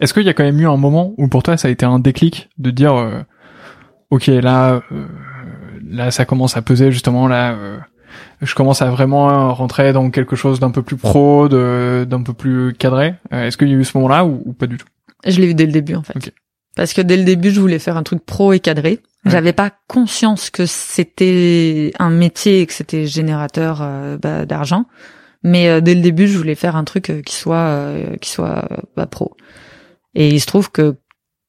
[0.00, 1.86] Est-ce qu'il y a quand même eu un moment où pour toi ça a été
[1.86, 3.24] un déclic de dire
[4.10, 4.82] ok là
[5.94, 7.78] là ça commence à peser justement là euh,
[8.42, 12.32] je commence à vraiment rentrer dans quelque chose d'un peu plus pro de d'un peu
[12.32, 13.14] plus cadré.
[13.32, 14.86] Euh, est-ce qu'il y a eu ce moment là ou, pas du tout?
[15.26, 16.32] Je l'ai eu dès le début en fait.
[16.76, 19.00] Parce que dès le début je voulais faire un truc pro et cadré.
[19.26, 24.84] J'avais pas conscience que c'était un métier et que c'était générateur euh, bah, d'argent.
[25.42, 29.36] Mais dès le début je voulais faire un truc qui soit qui soit bah, pro.
[30.14, 30.96] Et il se trouve que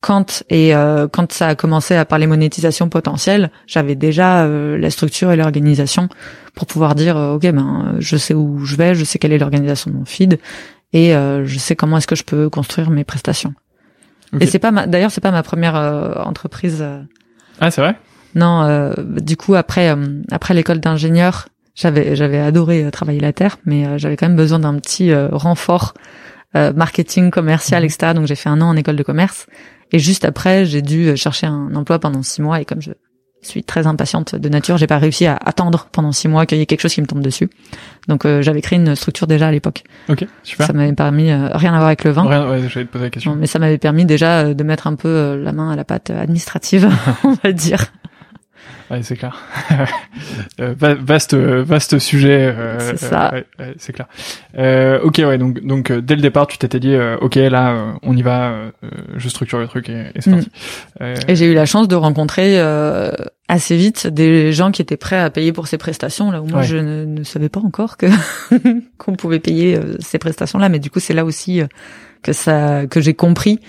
[0.06, 4.92] quand et euh, quand ça a commencé à parler monétisation potentielle, j'avais déjà euh, la
[4.92, 6.10] structure et l'organisation
[6.54, 9.40] pour pouvoir dire euh, ok ben je sais où je vais, je sais quelle est
[9.40, 10.38] l'organisation de mon feed
[10.94, 13.54] et je sais comment est-ce que je peux construire mes prestations.
[14.40, 15.76] Et c'est pas d'ailleurs c'est pas ma première
[16.24, 16.86] entreprise.
[17.60, 17.96] ah c'est vrai?
[18.34, 19.94] Non, du coup après
[20.32, 24.76] après l'école d'ingénieur, j'avais j'avais adoré travailler la terre, mais j'avais quand même besoin d'un
[24.76, 25.96] petit renfort
[26.54, 27.90] marketing commercial mhm.
[27.90, 28.14] etc.
[28.14, 29.48] Donc j'ai fait un an en école de commerce
[29.92, 32.60] et juste après, j'ai dû chercher un emploi pendant six mois.
[32.60, 32.92] Et comme je
[33.42, 36.62] suis très impatiente de nature, j'ai pas réussi à attendre pendant six mois qu'il y
[36.62, 37.50] ait quelque chose qui me tombe dessus.
[38.08, 39.84] Donc euh, j'avais créé une structure déjà à l'époque.
[40.10, 40.68] Ok, super.
[40.68, 42.24] Ça m'avait permis euh, rien à voir avec le vin.
[42.28, 43.36] Rien, ouais, j'allais te poser la question.
[43.36, 46.10] mais ça m'avait permis déjà euh, de mettre un peu la main à la pâte
[46.10, 46.90] administrative,
[47.24, 47.86] on va dire.
[48.92, 49.44] Ouais, c'est clair.
[50.62, 52.54] Euh, vaste, vaste sujet.
[52.58, 53.34] Euh, c'est ça.
[53.60, 54.08] Euh, c'est clair.
[54.58, 55.38] Euh, ok, ouais.
[55.38, 58.54] Donc, donc dès le départ, tu t'étais dit, ok, là, on y va.
[59.18, 60.50] je structure le truc et, et c'est parti.
[61.02, 61.04] Mm.
[61.28, 62.62] Et j'ai eu la chance de rencontrer
[63.50, 66.62] assez vite des gens qui étaient prêts à payer pour ces prestations là où moi
[66.64, 68.08] je ne, ne, savais pas encore que
[68.98, 70.70] qu'on pouvait payer ces prestations là.
[70.70, 71.62] Mais du coup, c'est là aussi
[72.24, 73.60] que ça que j'ai compris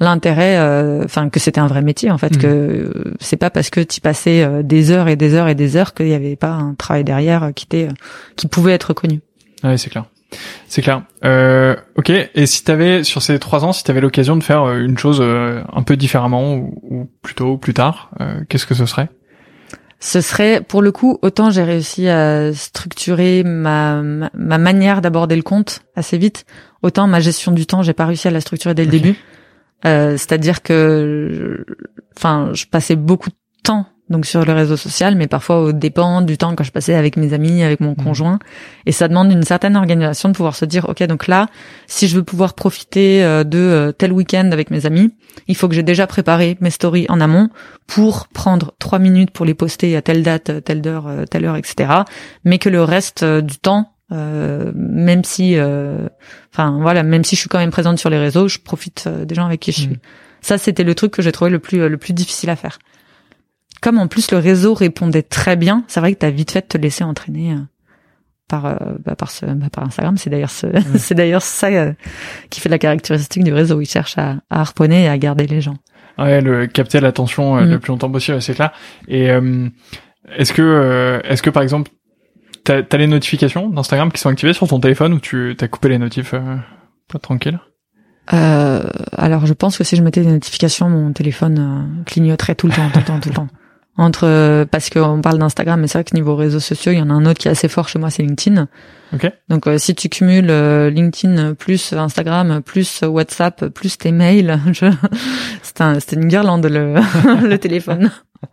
[0.00, 2.38] l'intérêt, euh, enfin que c'était un vrai métier en fait, mmh.
[2.38, 5.54] que euh, c'est pas parce que tu passais euh, des heures et des heures et
[5.54, 7.88] des heures qu'il y avait pas un travail derrière qui était
[8.36, 9.20] qui pouvait être connu.
[9.62, 10.06] Ouais, c'est clair.
[10.68, 11.02] C'est clair.
[11.24, 12.10] Euh, ok.
[12.10, 15.82] Et si t'avais sur ces trois ans, si t'avais l'occasion de faire une chose un
[15.82, 18.10] peu différemment ou, ou plutôt plus tard,
[18.48, 19.08] qu'est-ce que ce serait?
[19.98, 25.42] Ce serait, pour le coup, autant j'ai réussi à structurer ma ma, manière d'aborder le
[25.42, 26.46] compte assez vite,
[26.82, 29.16] autant ma gestion du temps, j'ai pas réussi à la structurer dès le début.
[29.86, 31.64] Euh, c'est-à-dire que,
[32.16, 36.20] enfin, je passais beaucoup de temps donc sur le réseau social, mais parfois au dépend
[36.20, 38.02] du temps que je passais avec mes amis, avec mon mmh.
[38.02, 38.38] conjoint.
[38.84, 41.46] Et ça demande une certaine organisation de pouvoir se dire, ok, donc là,
[41.86, 45.14] si je veux pouvoir profiter euh, de euh, tel week-end avec mes amis,
[45.46, 47.50] il faut que j'ai déjà préparé mes stories en amont
[47.86, 51.92] pour prendre trois minutes pour les poster à telle date, telle heure, telle heure, etc.
[52.44, 56.08] Mais que le reste du temps, euh, même si, euh,
[56.52, 59.24] enfin voilà, même si je suis quand même présente sur les réseaux, je profite euh,
[59.24, 59.88] des gens avec qui je suis.
[59.88, 59.98] Mm.
[60.40, 62.78] Ça, c'était le truc que j'ai trouvé le plus le plus difficile à faire.
[63.80, 66.66] Comme en plus le réseau répondait très bien, c'est vrai que t'as vite fait de
[66.66, 67.56] te laisser entraîner
[68.48, 68.62] par
[69.04, 70.16] bah, par ce bah, par Instagram.
[70.16, 71.70] C'est d'ailleurs ce, c'est d'ailleurs ça
[72.50, 73.80] qui fait la caractéristique du réseau.
[73.80, 75.76] Il cherche à, à harponner et à garder les gens.
[76.18, 77.80] Ouais, le capter l'attention le mm.
[77.80, 78.72] plus longtemps possible, c'est clair.
[79.08, 79.28] Et
[80.36, 81.90] est-ce que est-ce que par exemple
[82.70, 85.88] T'as as les notifications d'Instagram qui sont activées sur ton téléphone ou tu t'as coupé
[85.88, 86.56] les notifs euh,
[87.12, 87.58] pas tranquille?
[88.32, 88.84] Euh,
[89.16, 92.72] Alors je pense que si je mettais des notifications, mon téléphone euh, clignoterait tout le
[92.72, 93.48] temps, tout le temps, tout le temps.
[93.96, 97.10] Entre parce qu'on parle d'Instagram, mais c'est vrai que niveau réseaux sociaux, il y en
[97.10, 98.68] a un autre qui est assez fort chez moi, c'est LinkedIn.
[99.14, 99.30] Okay.
[99.48, 104.86] Donc si tu cumules LinkedIn plus Instagram plus WhatsApp plus tes mails, je...
[105.62, 106.94] c'est un, une guirlande le,
[107.48, 108.12] le téléphone.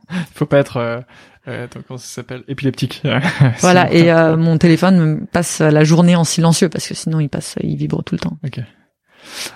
[0.09, 1.03] Il faut pas être
[1.47, 2.43] euh, comment ça s'appelle?
[2.47, 3.01] Épileptique.
[3.59, 7.55] voilà, et euh, mon téléphone passe la journée en silencieux parce que sinon il passe,
[7.61, 8.37] il vibre tout le temps.
[8.45, 8.59] Ok.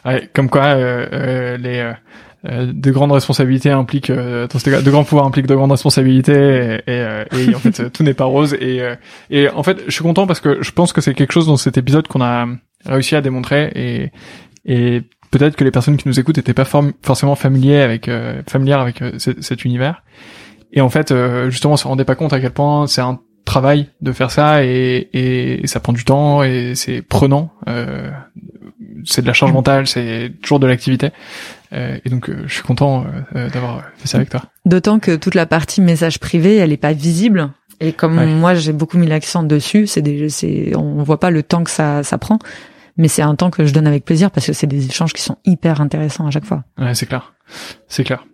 [0.06, 1.94] Ouais, comme quoi, euh, euh les
[2.44, 7.60] de grandes responsabilités impliquent, de grands pouvoirs impliquent de grandes responsabilités, et, et, et en
[7.60, 8.56] fait tout n'est pas rose.
[8.56, 8.82] Et,
[9.30, 11.56] et en fait, je suis content parce que je pense que c'est quelque chose dans
[11.56, 12.48] cet épisode qu'on a
[12.84, 14.12] réussi à démontrer, et,
[14.66, 18.10] et peut-être que les personnes qui nous écoutent n'étaient pas forcément familiers avec
[18.48, 20.02] familières avec cet univers.
[20.74, 23.20] Et en fait, euh, justement, on se rendait pas compte à quel point c'est un
[23.46, 27.52] travail de faire ça et, et, ça prend du temps et c'est prenant.
[27.68, 28.12] Euh,
[29.06, 31.12] c'est de la charge mentale, c'est toujours de l'activité.
[31.74, 33.06] Euh, et donc, euh, je suis content
[33.36, 34.44] euh, d'avoir fait ça avec toi.
[34.66, 37.52] D'autant que toute la partie message privé, elle est pas visible.
[37.80, 41.42] Et comme moi, j'ai beaucoup mis l'accent dessus, c'est des, c'est, on voit pas le
[41.42, 42.38] temps que ça, ça prend.
[42.98, 45.22] Mais c'est un temps que je donne avec plaisir parce que c'est des échanges qui
[45.22, 46.64] sont hyper intéressants à chaque fois.
[46.78, 47.34] Ouais, c'est clair.
[47.88, 48.26] C'est clair.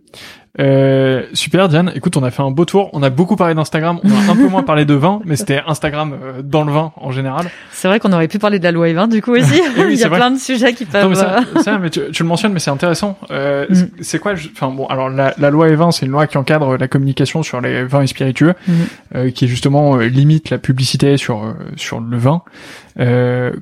[0.60, 2.90] Euh, super Diane, écoute, on a fait un beau tour.
[2.94, 5.62] On a beaucoup parlé d'Instagram, on a un peu moins parlé de vin, mais c'était
[5.68, 7.48] Instagram euh, dans le vin en général.
[7.72, 9.62] C'est vrai qu'on aurait pu parler de la loi E20 du coup aussi.
[9.78, 11.04] Il y a plein de sujets qui peuvent.
[11.04, 13.18] Non, mais ça, ça mais tu, tu, le mentionnes, mais c'est intéressant.
[13.32, 14.02] Euh, mm.
[14.02, 16.88] C'est quoi Enfin bon, alors la, la loi E20, c'est une loi qui encadre la
[16.88, 18.74] communication sur les vins et spiritueux, mm.
[19.16, 22.42] euh, qui justement limite la publicité sur sur le vin.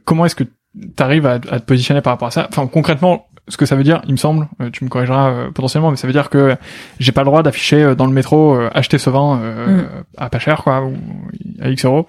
[0.05, 2.47] comment est-ce que tu arrives à, à, te positionner par rapport à ça?
[2.49, 5.51] Enfin concrètement, ce que ça veut dire, il me semble, euh, tu me corrigeras euh,
[5.51, 6.55] potentiellement, mais ça veut dire que
[6.99, 9.85] j'ai pas le droit d'afficher euh, dans le métro acheter ce vin mm.
[10.17, 10.93] à pas cher quoi, ou
[11.61, 12.07] à X euros.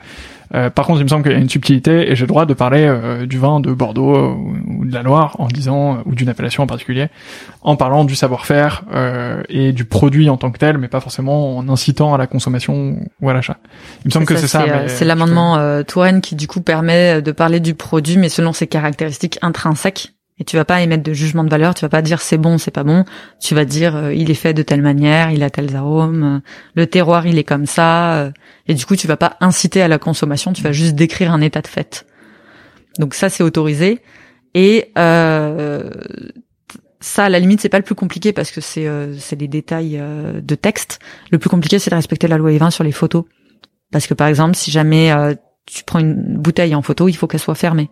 [0.50, 2.54] par contre, il me semble qu'il y a une subtilité et j'ai le droit de
[2.54, 2.90] parler
[3.26, 7.08] du vin de Bordeaux ou, de la Loire en disant ou d'une appellation en particulier,
[7.62, 8.84] en parlant du savoir-faire
[9.48, 12.96] et du produit en tant que tel, mais pas forcément en incitant à la consommation
[13.20, 13.58] ou à l'achat.
[14.04, 14.64] Il me semble que c'est ça.
[14.88, 18.66] C'est l'amendement euh, Touraine qui du coup permet de parler du produit, mais selon ses
[18.66, 22.20] caractéristiques intrinsèques et tu vas pas émettre de jugement de valeur, tu vas pas dire
[22.20, 23.04] c'est bon, c'est pas bon.
[23.40, 26.40] Tu vas dire euh, il est fait de telle manière, il a tels arômes, euh,
[26.74, 28.16] le terroir il est comme ça.
[28.16, 28.30] Euh,
[28.66, 31.40] et du coup tu vas pas inciter à la consommation, tu vas juste décrire un
[31.40, 32.06] état de fait.
[32.98, 34.02] Donc ça c'est autorisé.
[34.52, 35.84] Et ça
[37.24, 40.02] à la limite c'est pas le plus compliqué parce que c'est c'est des détails
[40.42, 40.98] de texte.
[41.30, 43.24] Le plus compliqué c'est de respecter la loi E20 sur les photos.
[43.92, 45.12] Parce que par exemple si jamais
[45.66, 47.90] tu prends une bouteille en photo, il faut qu'elle soit fermée.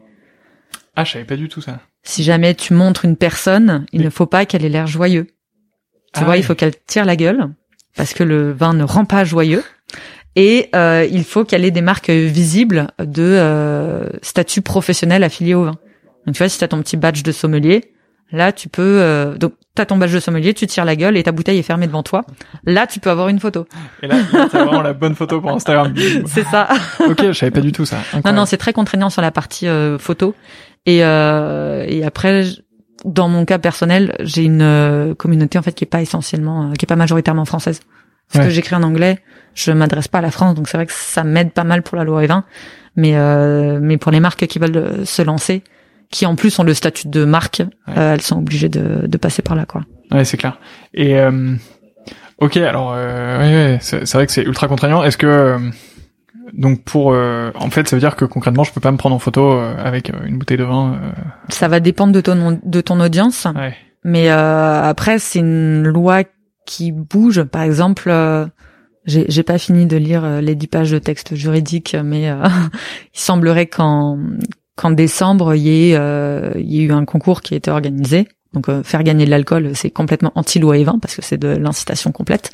[0.96, 1.80] Ah, je savais pas du tout ça.
[2.04, 5.26] Si jamais tu montres une personne, il ne faut pas qu'elle ait l'air joyeux.
[6.14, 7.48] Tu ah vois, il faut qu'elle tire la gueule
[7.96, 9.64] parce que le vin ne rend pas joyeux.
[10.36, 15.64] Et euh, il faut qu'elle ait des marques visibles de euh, statut professionnel affilié au
[15.64, 15.76] vin.
[16.26, 17.92] Donc tu vois, si tu as ton petit badge de sommelier,
[18.32, 21.22] là tu peux euh, donc t'as ton badge de sommelier, tu tires la gueule et
[21.22, 22.24] ta bouteille est fermée devant toi.
[22.64, 23.66] Là, tu peux avoir une photo.
[24.02, 25.92] Et là, c'est vraiment la bonne photo pour Instagram.
[26.26, 26.68] c'est ça.
[27.00, 27.98] ok, je savais pas du tout ça.
[28.24, 30.34] Non, non, c'est très contraignant sur la partie euh, photo.
[30.86, 32.44] Et, euh, et après,
[33.04, 36.72] dans mon cas personnel, j'ai une euh, communauté en fait qui est pas essentiellement, euh,
[36.72, 37.80] qui est pas majoritairement française.
[38.32, 39.18] Parce que j'écris en anglais,
[39.54, 41.96] je m'adresse pas à la France, donc c'est vrai que ça m'aide pas mal pour
[41.96, 42.42] la loi E20.
[42.96, 45.62] Mais euh, mais pour les marques qui veulent se lancer,
[46.10, 47.62] qui en plus ont le statut de marque,
[47.94, 49.82] elles sont obligées de, de passer par là, quoi.
[50.10, 50.58] Ouais, c'est clair.
[50.94, 51.16] Et
[52.38, 55.04] ok, alors ouais c'est vrai que c'est ultra contraignant.
[55.04, 55.58] Est-ce que
[56.56, 59.16] donc pour, euh, en fait, ça veut dire que concrètement, je peux pas me prendre
[59.16, 60.98] en photo euh, avec euh, une bouteille de vin.
[61.48, 63.46] Ça va dépendre de ton de ton audience.
[63.54, 63.74] Ouais.
[64.04, 66.22] Mais après, c'est une loi
[66.66, 67.42] qui bouge.
[67.44, 68.12] Par exemple,
[69.06, 72.28] j'ai j'ai pas fini de lire les dix pages de texte juridique, mais
[73.14, 74.18] il semblerait qu'en
[74.76, 75.98] qu'en décembre, il y ait
[76.56, 79.30] il y ait eu un concours qui a été organisé donc euh, faire gagner de
[79.30, 82.50] l'alcool, c'est complètement anti-loi et 20 parce que c'est de l'incitation complète.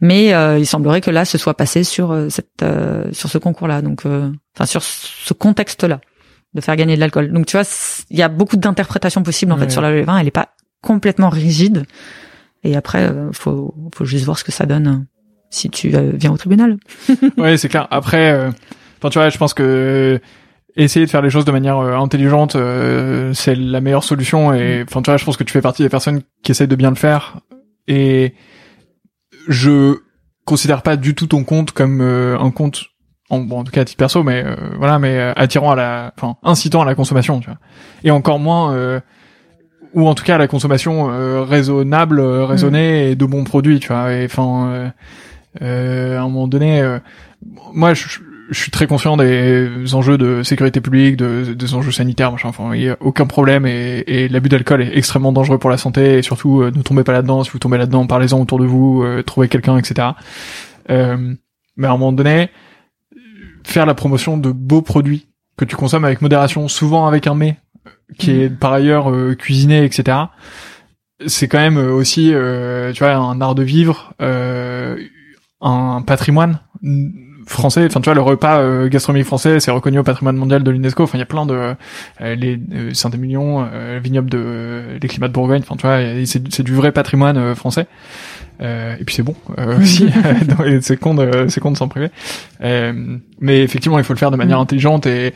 [0.00, 2.64] Mais euh, il semblerait que là, ce soit passé sur euh, cette
[3.12, 6.00] sur ce concours-là, donc enfin sur ce contexte-là
[6.54, 7.32] de faire gagner de l'alcool.
[7.32, 7.66] Donc tu vois,
[8.10, 10.18] il y a beaucoup d'interprétations possibles en fait sur la loi et 20.
[10.18, 10.50] Elle est pas
[10.82, 11.84] complètement rigide.
[12.64, 15.06] Et après, faut faut juste voir ce que ça donne
[15.50, 16.78] si tu viens au tribunal.
[17.36, 17.88] oui, c'est clair.
[17.90, 18.48] Après,
[18.98, 20.20] enfin tu vois, je pense que
[20.76, 24.52] essayer de faire les choses de manière euh, intelligente, euh, c'est la meilleure solution.
[24.52, 24.86] Et mm.
[24.88, 26.90] enfin, tu vois, je pense que tu fais partie des personnes qui essayent de bien
[26.90, 27.40] le faire.
[27.88, 28.34] Et
[29.48, 29.96] je
[30.44, 32.84] considère pas du tout ton compte comme euh, un compte,
[33.30, 34.44] en, bon, en tout cas à titre perso, mais
[34.78, 37.58] voilà, mais attirant à la, enfin, incitant à la consommation, tu vois.
[38.04, 39.00] Et encore moins,
[39.94, 41.06] ou en tout cas à la consommation
[41.46, 43.10] raisonnable, raisonnée mm.
[43.12, 44.12] et de bons produits, tu vois.
[44.12, 44.92] Et enfin,
[45.60, 46.98] à un moment donné,
[47.72, 48.18] moi, je
[48.52, 52.48] je suis très conscient des enjeux de sécurité publique, de, des enjeux sanitaires, machin.
[52.48, 55.78] Enfin, il y a aucun problème et, et l'abus d'alcool est extrêmement dangereux pour la
[55.78, 57.44] santé et surtout euh, ne tombez pas là-dedans.
[57.44, 60.08] Si vous tombez là-dedans, parlez-en autour de vous, euh, trouvez quelqu'un, etc.
[60.90, 61.34] Euh,
[61.76, 62.50] mais à un moment donné,
[63.64, 67.56] faire la promotion de beaux produits que tu consommes avec modération, souvent avec un mets
[68.18, 68.56] qui est mmh.
[68.56, 70.18] par ailleurs cuisiné, etc.
[71.26, 76.60] C'est quand même aussi, tu vois, un art de vivre, un patrimoine
[77.52, 77.84] français.
[77.86, 81.04] Enfin, tu vois, le repas euh, gastronomique français, c'est reconnu au patrimoine mondial de l'UNESCO.
[81.04, 81.74] Enfin, il y a plein de
[82.20, 85.62] euh, les euh, Saint-Émilion, euh, vignoble de les climats de Bourgogne.
[85.62, 87.86] Enfin, tu vois, c'est du vrai patrimoine français.
[88.60, 89.34] et puis c'est bon
[89.80, 90.08] aussi.
[90.80, 92.10] c'est con de c'est con de s'en priver.
[92.60, 94.62] mais effectivement, il faut le faire de manière mm.
[94.62, 95.32] intelligente et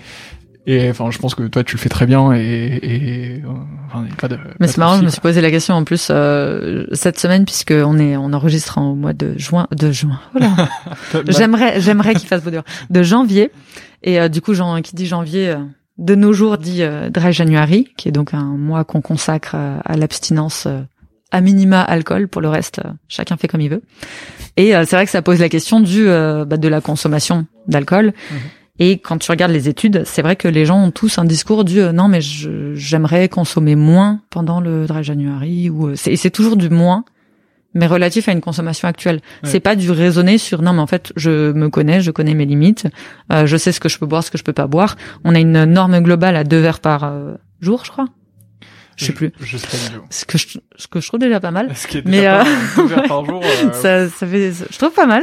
[0.67, 3.43] et enfin, je pense que toi, tu le fais très bien et, et
[3.87, 4.39] enfin, pas de.
[4.61, 7.73] Mais c'est marrant, je me suis posé la question en plus euh, cette semaine puisque
[7.73, 10.21] on est on enregistre au mois de juin de juin.
[10.33, 10.69] Voilà.
[11.29, 12.65] j'aimerais j'aimerais qu'il fasse beau dur.
[12.91, 13.51] De janvier
[14.03, 15.57] et euh, du coup, Jean qui dit janvier euh,
[15.99, 19.97] de nos jours dit euh, Dry January, qui est donc un mois qu'on consacre à
[19.97, 20.69] l'abstinence
[21.33, 22.29] à minima alcool.
[22.29, 23.83] Pour le reste, chacun fait comme il veut.
[24.57, 28.13] Et c'est vrai que ça pose la question du bah, de la consommation d'alcool.
[28.31, 28.39] Mhm.
[28.79, 31.65] Et quand tu regardes les études, c'est vrai que les gens ont tous un discours
[31.65, 36.57] du euh, non mais j'aimerais consommer moins pendant le dry January ou euh, c'est toujours
[36.57, 37.05] du moins,
[37.75, 39.21] mais relatif à une consommation actuelle.
[39.45, 42.45] C'est pas du raisonner sur non mais en fait je me connais, je connais mes
[42.45, 42.87] limites,
[43.33, 44.97] euh, je sais ce que je peux boire, ce que je peux pas boire.
[45.25, 48.07] On a une norme globale à deux verres par euh, jour, je crois.
[48.97, 49.33] Je sais plus.
[49.41, 49.59] Je.
[50.11, 51.71] Ce que je, ce que je trouve déjà pas mal.
[51.77, 52.45] Ce qui est Mais, déjà euh,
[52.79, 53.43] mal, verres par jour.
[53.45, 55.23] euh, ça, ça fait, je trouve pas mal.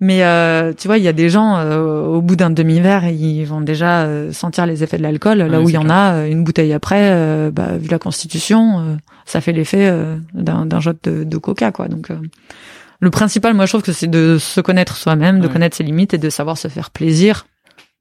[0.00, 3.44] Mais euh, tu vois, il y a des gens euh, au bout d'un demi-verre, ils
[3.44, 5.38] vont déjà sentir les effets de l'alcool.
[5.38, 9.40] Là Ouais, où il y en a une bouteille après, bah, vu la constitution, ça
[9.40, 9.90] fait l'effet
[10.34, 11.88] d'un d'un shot de, de coca, quoi.
[11.88, 12.16] Donc euh,
[13.00, 15.52] le principal, moi, je trouve que c'est de se connaître soi-même, de Ouais.
[15.52, 17.46] connaître ses limites et de savoir se faire plaisir.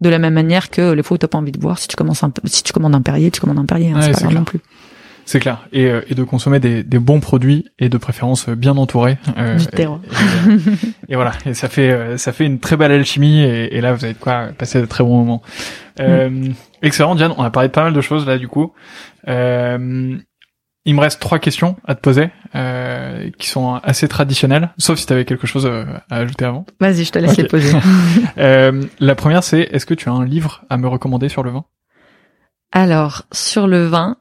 [0.01, 1.95] De la même manière que les fois où t'as pas envie de boire, si tu
[1.95, 4.19] commences un, si tu commandes un Perrier, tu commandes un Perrier, hein, Ouais, c'est pas
[4.23, 4.59] grave non plus.
[5.25, 5.67] C'est clair.
[5.73, 9.17] Et, euh, et de consommer des, des bons produits et de préférence euh, bien entourés.
[9.37, 9.99] euh, Du terroir.
[10.03, 11.31] Et, et- et voilà.
[11.45, 13.41] Et ça fait euh, ça fait une très belle alchimie.
[13.41, 15.41] Et, et là, vous avez quoi passer de très bons moments.
[15.99, 16.53] Euh, Mm.
[16.83, 17.33] Excellent, Diane.
[17.37, 18.73] On a parlé de pas mal de choses là, du coup.
[19.27, 20.17] Euh,
[20.87, 25.07] il me reste trois questions à te poser, euh, qui sont assez traditionnelles, sauf si
[25.07, 26.67] tu avais quelque chose euh, à ajouter avant.
[26.79, 27.73] Vas-y, je te laisse les poser.
[28.37, 31.49] Euh, la première, c'est est-ce que tu as un livre à me recommander sur le
[31.49, 31.65] vin?
[32.71, 34.17] Alors, sur le vin,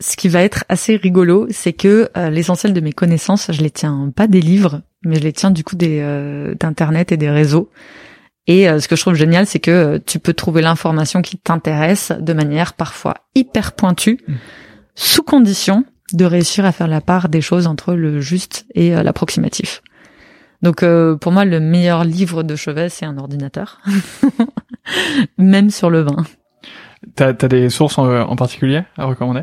[0.00, 3.70] ce qui va être assez rigolo, c'est que euh, l'essentiel de mes connaissances, je les
[3.70, 7.30] tiens pas des livres, mais je les tiens du coup des euh, d'internet et des
[7.30, 7.70] réseaux.
[8.46, 11.36] Et euh, ce que je trouve génial, c'est que euh, tu peux trouver l'information qui
[11.36, 14.34] t'intéresse de manière parfois hyper pointue, Mm.
[14.94, 15.84] sous condition
[16.14, 19.82] de réussir à faire la part des choses entre le juste et euh, l'approximatif.
[20.62, 23.80] Donc euh, pour moi, le meilleur livre de chevet, c'est un ordinateur,
[25.38, 26.24] même sur le vin.
[27.14, 29.42] T'as as des sources en, en particulier à recommander?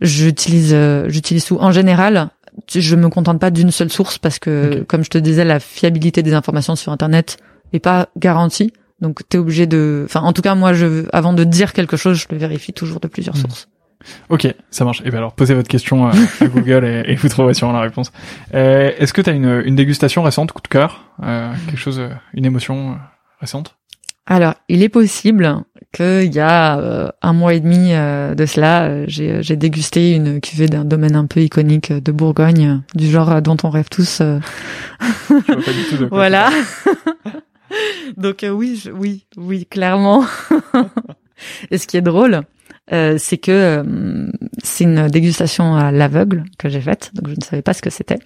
[0.00, 1.56] J'utilise, euh, j'utilise tout.
[1.58, 2.28] En général,
[2.74, 6.22] je me contente pas d'une seule source parce que, comme je te disais, la fiabilité
[6.22, 7.38] des informations sur Internet
[7.72, 8.72] est pas garantie.
[9.00, 12.16] Donc, t'es obligé de, enfin, en tout cas, moi, je, avant de dire quelque chose,
[12.18, 13.42] je le vérifie toujours de plusieurs Mhm.
[13.42, 13.68] sources.
[14.28, 15.02] Ok, ça marche.
[15.04, 16.12] Et ben alors, posez votre question à
[16.54, 18.12] Google et, et vous trouverez sûrement la réponse.
[18.54, 21.98] Euh, Est-ce que tu as une, une dégustation récente, coup de cœur, euh, quelque chose,
[21.98, 22.94] euh, une émotion euh,
[23.40, 23.74] récente?
[24.26, 25.56] Alors, il est possible
[25.92, 30.40] qu'il y a euh, un mois et demi euh, de cela, euh, j'ai dégusté une
[30.40, 34.20] cuvée d'un domaine un peu iconique de Bourgogne, du genre dont on rêve tous.
[34.20, 34.40] Je
[35.52, 36.50] vois pas du tout de quoi Voilà.
[38.16, 40.24] Donc euh, oui, je- oui, oui, clairement.
[41.70, 42.42] Et ce qui est drôle,
[42.92, 44.30] euh, c'est que euh,
[44.62, 47.90] c'est une dégustation à l'aveugle que j'ai faite, donc je ne savais pas ce que
[47.90, 48.18] c'était.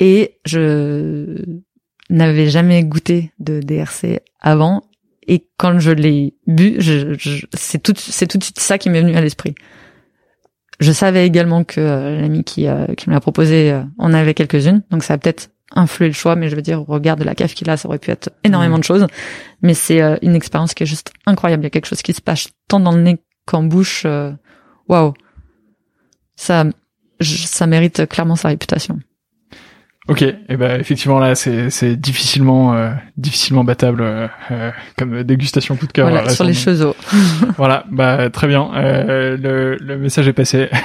[0.00, 1.38] Et je
[2.10, 4.82] n'avais jamais goûté de DRC avant.
[5.28, 8.88] Et quand je l'ai bu, je, je- c'est tout, c'est tout de suite ça qui
[8.90, 9.54] m'est venu à l'esprit.
[10.80, 14.32] Je savais également que euh, l'ami qui, euh, qui me l'a proposé euh, en avait
[14.34, 17.24] quelques-unes, donc ça a peut-être influé le choix, mais je veux dire, au regard de
[17.24, 19.06] la cave qu'il a, ça aurait pu être énormément de choses.
[19.60, 21.62] Mais c'est euh, une expérience qui est juste incroyable.
[21.62, 24.04] Il y a quelque chose qui se passe tant dans le nez qu'en bouche.
[24.06, 24.32] euh,
[24.88, 25.12] Waouh,
[26.36, 26.64] ça,
[27.20, 28.98] je- ça mérite clairement sa réputation.
[30.08, 35.76] Ok, et ben effectivement là, c'est c'est difficilement euh, difficilement battable euh, euh, comme dégustation
[35.76, 36.08] coup de cœur.
[36.08, 36.94] voilà, euh, sur les cheveux.
[37.58, 38.70] Voilà, bah très bien.
[38.74, 40.68] Euh, le, le message est passé.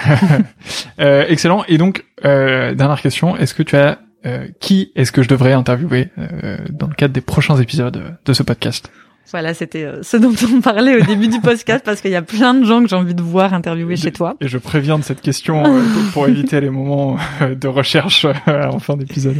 [1.00, 1.64] Euh, excellent.
[1.68, 5.54] Et donc euh, dernière question, est-ce que tu as euh, qui est-ce que je devrais
[5.54, 8.92] interviewer euh, dans le cadre des prochains épisodes de ce podcast?
[9.32, 12.22] Voilà, c'était euh, ce dont on parlait au début du podcast parce qu'il y a
[12.22, 14.36] plein de gens que j'ai envie de voir interviewer chez toi.
[14.42, 15.82] Et je préviens de cette question euh,
[16.14, 19.38] pour, éviter les moments euh, de recherche en fin d'épisode.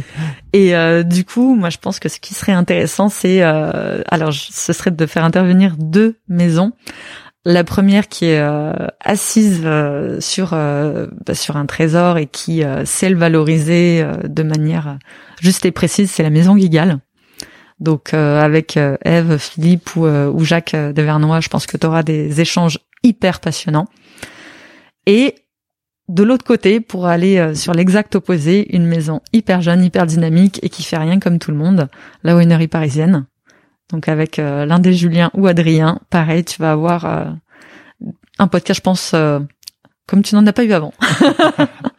[0.52, 4.32] Et euh, du coup, moi, je pense que ce qui serait intéressant, c'est euh, alors,
[4.32, 6.72] ce serait de faire intervenir deux maisons.
[7.46, 12.64] La première qui est euh, assise euh, sur euh, bah, sur un trésor et qui
[12.64, 14.98] euh, sait le valoriser de manière
[15.42, 17.00] juste et précise, c'est la maison Guigal.
[17.80, 21.86] Donc euh, avec euh, Eve, Philippe ou, euh, ou Jacques Devernois, je pense que tu
[21.86, 23.88] auras des échanges hyper passionnants.
[25.06, 25.34] Et
[26.08, 30.68] de l'autre côté, pour aller sur l'exact opposé, une maison hyper jeune, hyper dynamique et
[30.68, 31.88] qui fait rien comme tout le monde,
[32.22, 33.26] la winery parisienne.
[33.90, 37.24] Donc avec l'un des Julien ou Adrien, pareil, tu vas avoir euh,
[38.38, 39.14] un podcast, je pense,
[40.06, 40.92] comme tu n'en as pas eu avant.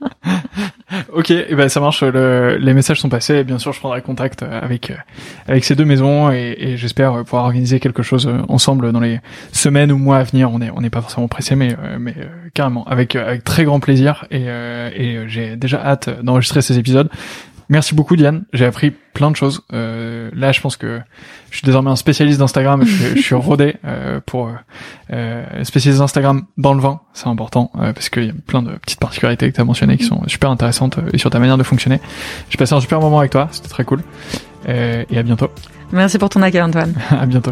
[1.13, 2.03] Ok, et ben ça marche.
[2.03, 3.35] le- les messages sont passés.
[3.37, 4.95] Et bien sûr, je prendrai contact euh, avec euh,
[5.47, 9.19] avec ces deux maisons et, et j'espère euh, pouvoir organiser quelque chose ensemble dans les
[9.51, 10.51] semaines ou mois à venir.
[10.51, 12.15] On est on n'est pas forcément pressé, mais mais
[12.53, 17.09] carrément avec avec très grand plaisir et et j'ai déjà hâte d'enregistrer ces épisodes.
[17.69, 19.63] Merci beaucoup Diane, j'ai appris plein de choses.
[19.73, 20.99] Euh, là, je pense que
[21.49, 22.83] je suis désormais un spécialiste d'Instagram.
[22.85, 24.51] je, suis- je suis rodé euh, pour euh,
[25.11, 28.71] euh, spécialiste d'Instagram dans le vin, c'est important euh, parce qu'il y a plein de
[28.75, 31.57] petites particularités que tu as mentionnées qui sont super intéressantes euh, et sur ta manière
[31.57, 31.99] de fonctionner.
[32.49, 34.01] J'ai passé un super moment avec toi, c'était très cool.
[34.67, 35.49] Euh, et à bientôt.
[35.91, 36.93] Merci pour ton accueil, Antoine.
[37.09, 37.51] à bientôt.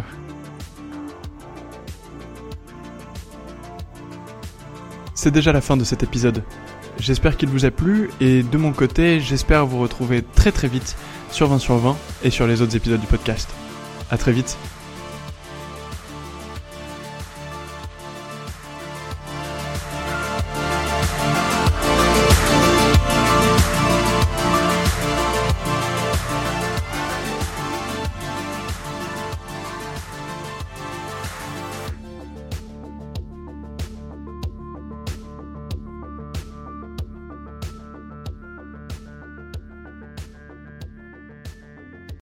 [5.15, 6.43] C'est déjà la fin de cet épisode.
[6.99, 10.95] J'espère qu'il vous a plu et de mon côté, j'espère vous retrouver très très vite
[11.31, 13.49] sur 20 sur 20 et sur les autres épisodes du podcast.
[14.11, 14.57] À très vite.